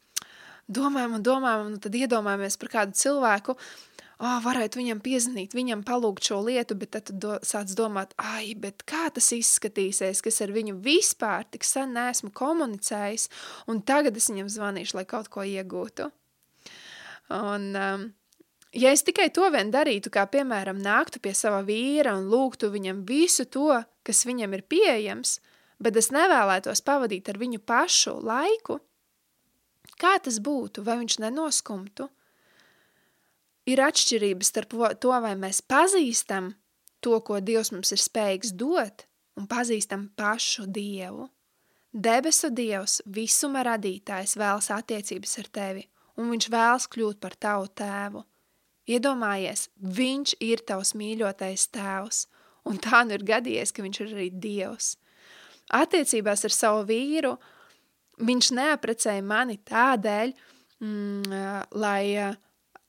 domājam 0.67 1.15
un 1.15 1.23
domājam, 1.23 1.71
un 1.71 1.79
tad 1.83 1.95
iedomājamies 1.95 2.59
par 2.59 2.73
kādu 2.75 2.99
cilvēku, 2.99 3.55
uh, 3.55 3.90
oh, 4.21 4.37
varētu 4.43 4.79
viņam 4.79 5.01
piezvanīt, 5.03 5.55
viņam 5.57 5.83
palūgt 5.87 6.29
šo 6.29 6.39
lietu, 6.45 6.77
bet 6.79 6.93
tad 6.95 7.11
do, 7.21 7.35
sāc 7.45 7.73
domāt, 7.77 8.13
ai, 8.21 8.53
bet 8.59 8.85
kā 8.89 9.09
tas 9.13 9.31
izskatīsies, 9.35 10.21
kas 10.23 10.41
ar 10.45 10.53
viņu 10.55 10.77
vispār 10.83 11.47
tik 11.49 11.65
sen 11.67 11.95
neesmu 11.97 12.31
komunicējis, 12.37 13.29
un 13.71 13.81
tagad 13.85 14.17
es 14.19 14.29
viņam 14.31 14.51
zvanīšu, 14.51 14.97
lai 14.99 15.05
kaut 15.09 15.31
ko 15.33 15.45
iegūtu. 15.47 16.11
Un, 17.31 17.67
um, 17.79 18.05
ja 18.75 18.91
es 18.91 19.05
tikai 19.07 19.29
to 19.33 19.47
vien 19.53 19.71
darītu, 19.73 20.11
kā 20.13 20.27
piemēram 20.29 20.81
nāktu 20.83 21.21
pie 21.23 21.33
sava 21.37 21.63
vīra 21.65 22.13
un 22.19 22.29
lūgtu 22.31 22.71
viņam 22.73 23.03
visu 23.07 23.47
to, 23.49 23.81
kas 24.07 24.25
viņam 24.27 24.57
ir 24.57 24.65
pieejams, 24.67 25.39
bet 25.81 25.97
es 25.97 26.11
nevēlētos 26.13 26.83
pavadīt 26.85 27.29
ar 27.31 27.41
viņu 27.41 27.61
pašu 27.65 28.19
laiku, 28.21 28.81
kā 30.01 30.17
tas 30.21 30.41
būtu, 30.43 30.83
vai 30.85 30.99
viņš 31.01 31.21
nenoskumtu? 31.23 32.09
Ir 33.69 33.81
atšķirības 33.83 34.51
starp 34.53 34.75
to, 35.01 35.13
vai 35.23 35.35
mēs 35.39 35.61
pazīstam 35.61 36.53
to, 37.01 37.19
ko 37.25 37.39
Dievs 37.41 37.71
mums 37.73 37.91
ir 37.93 38.01
spējīgs 38.01 38.55
dot, 38.57 39.05
un 39.37 39.47
pazīstam 39.49 40.09
pašu 40.17 40.67
Dievu. 40.67 41.29
Debesu 41.91 42.51
Dievs, 42.55 43.01
visuma 43.05 43.65
radītājs, 43.67 44.37
vēlas 44.39 44.69
attiecības 44.71 45.37
ar 45.41 45.49
tevi, 45.51 45.87
un 46.15 46.31
viņš 46.31 46.47
vēlas 46.51 46.87
kļūt 46.91 47.19
par 47.19 47.35
tavu 47.35 47.67
tēvu. 47.75 48.23
Iedomājies, 48.91 49.67
viņš 49.75 50.37
ir 50.41 50.63
tavs 50.67 50.93
mīļotais 50.97 51.67
tēvs, 51.75 52.25
un 52.67 52.79
tā 52.81 53.03
nu 53.05 53.17
ir 53.17 53.25
gadījies, 53.27 53.73
ka 53.75 53.83
viņš 53.83 53.99
ir 54.01 54.13
arī 54.15 54.29
Dievs. 54.31 54.95
Attiecībās 55.71 56.45
ar 56.47 56.55
savu 56.55 56.85
vīru 56.87 57.35
viņš 58.21 58.51
neaprecēja 58.57 59.23
mani 59.23 59.59
tādēļ, 59.67 60.33
mm, 60.83 61.35
lai 61.79 62.03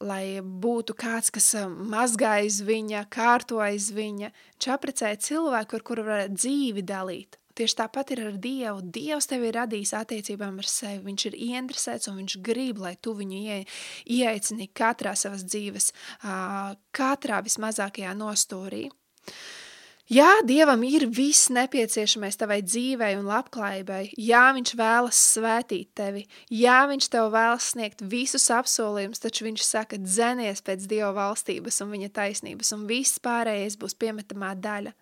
lai 0.03 0.41
būtu 0.43 0.97
kāds, 0.99 1.31
kas 1.35 1.53
eh, 1.59 1.69
mazgā 1.69 2.39
aiz 2.43 2.61
viņa, 2.67 3.07
kārto 3.13 3.61
aiz 3.65 3.91
viņa. 3.95 4.33
Viņš 4.57 4.69
aprecēja 4.75 5.21
cilvēku, 5.29 5.79
ar 5.79 5.87
kuru 5.87 6.07
varētu 6.09 6.37
dzīvi 6.41 6.85
dalīt. 6.87 7.39
Tieši 7.53 7.77
tāpat 7.83 8.15
ir 8.15 8.23
ar 8.25 8.37
Dievu. 8.41 8.81
Dievs 8.95 9.29
tevi 9.29 9.51
ir 9.51 9.59
radījis 9.59 9.93
attiecībām 9.99 10.57
ar 10.63 10.69
sevi. 10.69 11.03
Viņš 11.05 11.27
ir 11.29 11.35
ieinteresēts 11.47 12.09
un 12.09 12.23
viņš 12.23 12.39
grib, 12.47 12.81
lai 12.81 12.95
tu 12.97 13.13
viņu 13.19 13.41
ie, 13.43 13.59
ieaicini 14.09 14.71
katrā 14.73 15.13
savas 15.21 15.45
dzīves, 15.45 15.91
katrā 16.97 17.43
vismazākajā 17.45 18.15
nostūrī. 18.17 18.87
Jā, 20.13 20.29
Dievam 20.45 20.83
ir 20.85 21.07
viss 21.09 21.47
nepieciešamais 21.49 22.37
tavai 22.37 22.59
dzīvei 22.67 23.15
un 23.17 23.29
labklājībai. 23.31 24.11
Jā, 24.21 24.43
viņš 24.53 24.73
vēlas 24.77 25.21
svētīt 25.39 25.89
tevi. 25.97 26.27
Jā, 26.53 26.83
viņš 26.91 27.09
tev 27.15 27.31
vēlas 27.33 27.71
sniegt 27.73 28.05
visus 28.13 28.45
apsolījumus, 28.53 29.23
taču 29.23 29.47
viņš 29.47 29.65
saka, 29.65 30.01
dzenies 30.03 30.61
pēc 30.67 30.85
Dieva 30.91 31.15
valstības 31.17 31.81
un 31.81 31.95
viņa 31.95 32.11
taisnības, 32.19 32.75
un 32.77 32.85
viss 32.91 33.23
pārējais 33.25 33.79
būs 33.81 33.97
piemetamā 33.97 34.53
daļa. 34.61 34.93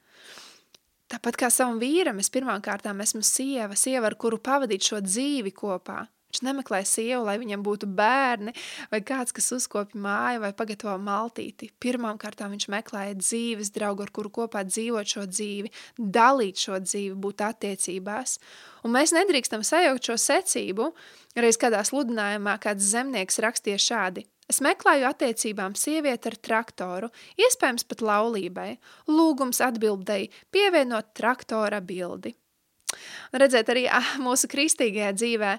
Tāpat 1.10 1.40
kā 1.42 1.50
savam 1.50 1.82
vīram, 1.82 2.22
es 2.22 2.30
pirmām 2.30 2.62
kārtām 2.62 3.02
esmu 3.02 3.24
sieva, 3.26 3.74
sieva, 3.74 4.12
ar 4.12 4.14
kuru 4.20 4.38
pavadīt 4.38 4.92
šo 4.92 5.02
dzīvi 5.02 5.56
kopā– 5.58 6.04
Viņš 6.30 6.44
nemeklē 6.46 6.78
sievu, 6.86 7.24
lai 7.26 7.34
viņam 7.42 7.62
būtu 7.66 7.88
bērni, 7.98 8.52
vai 8.92 9.00
kāds, 9.02 9.34
kas 9.34 9.50
uzkopja 9.56 9.98
māju 9.98 10.44
vai 10.44 10.52
pagatavo 10.54 10.94
maltīti. 11.02 11.72
Pirmām 11.82 12.20
kārtām 12.22 12.54
viņš 12.54 12.68
meklēja 12.70 13.16
dzīves 13.18 13.72
draugu, 13.74 14.06
ar 14.06 14.12
kuru 14.14 14.30
kopā 14.38 14.62
dzīvot 14.68 15.10
šo 15.10 15.26
dzīvi, 15.26 15.72
dalīt 15.98 16.62
šo 16.62 16.78
dzīvi, 16.84 17.16
būt 17.18 17.42
attiecībās. 17.48 18.38
Un 18.86 18.94
mēs 18.94 19.10
nedrīkstam 19.16 19.66
sajaukt 19.66 20.06
šo 20.06 20.20
secību. 20.22 20.92
Reiz 21.34 21.58
kādā 21.58 21.82
sludinājumā 21.86 22.54
kāds 22.62 22.86
zemnieks 22.94 23.42
rakstīja 23.42 23.82
šādi. 23.82 24.24
Es 24.50 24.58
meklēju 24.62 25.06
attiecībām 25.10 25.74
sievieti 25.78 26.30
ar 26.30 26.36
traktoru, 26.46 27.10
iespējams 27.38 27.86
pat 27.90 28.06
laulībai. 28.06 28.70
Lūgums 29.10 29.62
atbildēja 29.66 30.30
pievienot 30.54 31.10
traktora 31.18 31.82
bildi. 31.82 32.36
Redzēt, 33.30 33.68
arī 33.70 33.84
mūsu 34.18 34.48
kristīgajā 34.50 35.12
dzīvē 35.14 35.50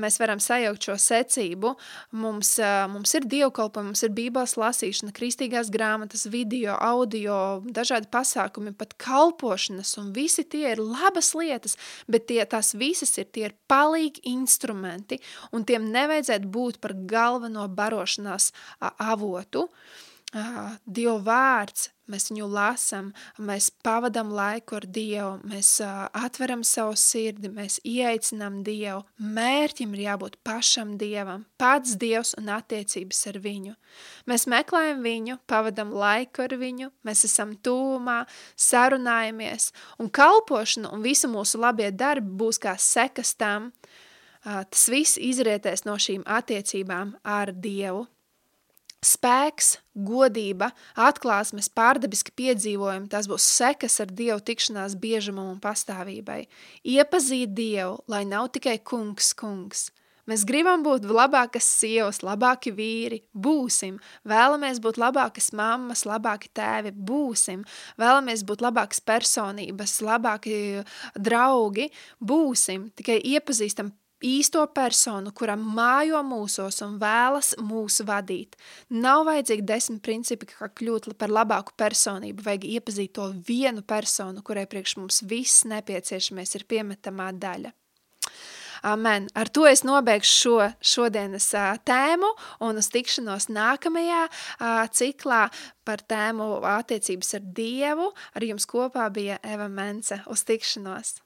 mēs 0.00 0.18
varam 0.20 0.40
sajaukt 0.42 0.88
šo 0.88 0.96
secību. 1.00 1.72
Mums, 2.20 2.50
mums 2.92 3.14
ir 3.16 3.26
dievkalpojumi, 3.32 3.92
mums 3.92 4.04
ir 4.04 4.12
bībeles 4.16 4.56
lasīšana, 4.60 5.14
kristīgās 5.16 5.72
grāmatas, 5.72 6.26
video, 6.32 6.76
audio, 6.76 7.38
dažādi 7.64 8.10
pasākumi, 8.12 8.74
pat 8.76 8.92
kalpošanas, 9.00 9.96
un 10.02 10.12
visi 10.16 10.44
tie 10.44 10.66
ir 10.74 10.84
labas 10.84 11.32
lietas, 11.38 11.78
bet 12.10 12.28
tie, 12.28 12.42
tās 12.44 12.74
visas 12.76 13.16
ir, 13.16 13.30
tie 13.32 13.48
ir 13.48 13.58
palīgi 13.70 14.26
instrumenti, 14.34 15.20
un 15.56 15.64
tiem 15.64 15.88
nevajadzētu 15.94 16.50
būt 16.52 16.82
par 16.84 16.96
galveno 17.08 17.64
barošanās 17.72 18.52
avotu. 19.00 19.64
uh, 19.64 20.10
Dieva 20.34 21.20
vārds, 21.22 21.92
mēs 22.10 22.26
viņu 22.32 22.48
lasām, 22.50 23.12
mēs 23.38 23.68
pavadām 23.86 24.32
laiku 24.34 24.80
ar 24.80 24.86
Dievu, 24.90 25.36
mēs 25.46 25.68
uh, 25.84 26.08
atveram 26.10 26.64
savu 26.66 26.96
sirdi, 26.98 27.52
mēs 27.54 27.76
ieaicinām 27.86 28.56
Dievu. 28.66 29.04
Mērķim 29.22 29.92
ir 29.94 30.02
jābūt 30.08 30.40
pašam 30.42 30.96
Dievam, 30.98 31.44
pats 31.60 31.94
Dievs 32.00 32.34
un 32.40 32.50
attiecības 32.50 33.22
ar 33.30 33.38
viņu. 33.44 33.76
Mēs 34.26 34.48
meklējam 34.50 35.04
viņu, 35.06 35.38
pavadām 35.46 35.92
laiku 35.94 36.48
ar 36.48 36.56
viņu, 36.58 36.90
mēs 37.06 37.22
esam 37.30 37.54
tūmā, 37.54 38.24
sarunājamies, 38.58 39.70
un 40.02 40.10
kalpošana 40.10 40.90
un 40.90 41.06
visi 41.06 41.30
mūsu 41.30 41.62
labie 41.62 41.92
darbi 41.94 42.34
būs 42.42 42.58
kā 42.58 42.74
sekas 42.74 43.36
tam, 43.38 43.70
uh, 43.70 44.64
tas 44.66 44.88
viss 44.90 45.14
izrietēs 45.14 45.86
no 45.86 45.94
šīm 45.94 46.26
attiecībām 46.26 47.14
ar 47.22 47.54
Dievu 47.54 48.08
spēks, 49.04 49.78
godība, 49.94 50.70
atklāsmes, 50.98 51.70
pārdabiski 51.72 52.34
piedzīvojumi, 52.36 53.10
tas 53.12 53.28
būs 53.30 53.46
sekas 53.60 54.00
ar 54.02 54.12
Dievu 54.12 54.40
tikšanās 54.44 54.96
biežumam 55.00 55.52
un 55.52 55.60
pastāvībai. 55.62 56.44
Iepazīt 56.96 57.54
Dievu, 57.56 58.00
lai 58.10 58.24
nav 58.28 58.50
tikai 58.56 58.78
kungs, 58.82 59.34
kungs. 59.38 59.90
Mēs 60.24 60.46
gribam 60.48 60.80
būt 60.80 61.04
labākas 61.04 61.66
sievas, 61.68 62.22
labāki 62.24 62.70
vīri, 62.72 63.18
būsim. 63.36 63.98
Vēlamies 64.24 64.80
būt 64.80 64.96
labākas 65.00 65.50
mammas, 65.52 66.06
labāki 66.08 66.48
tēvi, 66.56 66.94
būsim. 66.96 67.66
Vēlamies 68.00 68.46
būt 68.48 68.64
labākas 68.64 69.02
personības, 69.04 69.98
labāki 70.00 70.56
draugi, 71.20 71.90
būsim. 72.24 72.88
Tikai 72.96 73.18
iepazīstam 73.34 73.92
īsto 74.24 74.64
personu, 74.74 75.32
kuram 75.36 75.62
mājo 75.76 76.22
mūsos 76.26 76.80
un 76.86 76.98
vēlas 77.02 77.54
mūs 77.60 78.00
vadīt. 78.08 78.58
Nav 78.94 79.26
vajadzīgi 79.28 79.66
desmit 79.68 80.02
principi, 80.04 80.48
kā 80.50 80.70
kļūt 80.72 81.12
par 81.20 81.32
labāku 81.32 81.76
personību, 81.80 82.44
vajag 82.46 82.68
iepazīt 82.72 83.14
to 83.18 83.30
vienu 83.46 83.84
personu, 83.86 84.42
kurai 84.42 84.66
priekš 84.70 84.98
mums 85.00 85.22
viss 85.28 85.64
nepieciešamies 85.70 86.58
ir 86.58 86.68
piemetamā 86.70 87.32
daļa. 87.36 87.74
Amen. 88.84 89.30
Ar 89.32 89.48
to 89.48 89.64
es 89.64 89.80
nobeigšu 89.80 90.32
šo 90.36 90.56
šodienas 90.84 91.46
uh, 91.56 91.70
tēmu 91.88 92.28
un 92.66 92.76
uz 92.76 92.90
tikšanos 92.92 93.48
nākamajā 93.48 94.26
uh, 94.28 94.84
ciklā 94.92 95.46
par 95.88 96.04
tēmu 96.04 96.58
attiecības 96.68 97.38
ar 97.40 97.48
Dievu. 97.56 98.12
Ar 98.36 98.44
jums 98.44 98.68
kopā 98.68 99.08
bija 99.08 99.40
Eva 99.40 99.72
Mence. 99.72 100.20
Uz 100.28 100.44
tikšanos! 100.44 101.23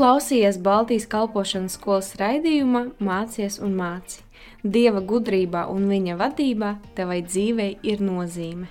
Tu 0.00 0.04
klausījies 0.06 0.56
Baltijas 0.64 1.04
kalpošanas 1.12 1.74
skolas 1.76 2.06
raidījumā 2.16 2.80
Mācies 3.04 3.58
un 3.60 3.74
māci. 3.76 4.22
Dieva 4.64 5.02
gudrībā 5.04 5.66
un 5.74 5.84
viņa 5.92 6.16
vadībā 6.22 6.70
tevai 6.96 7.20
dzīvei 7.28 7.74
ir 7.92 8.00
nozīme. 8.00 8.70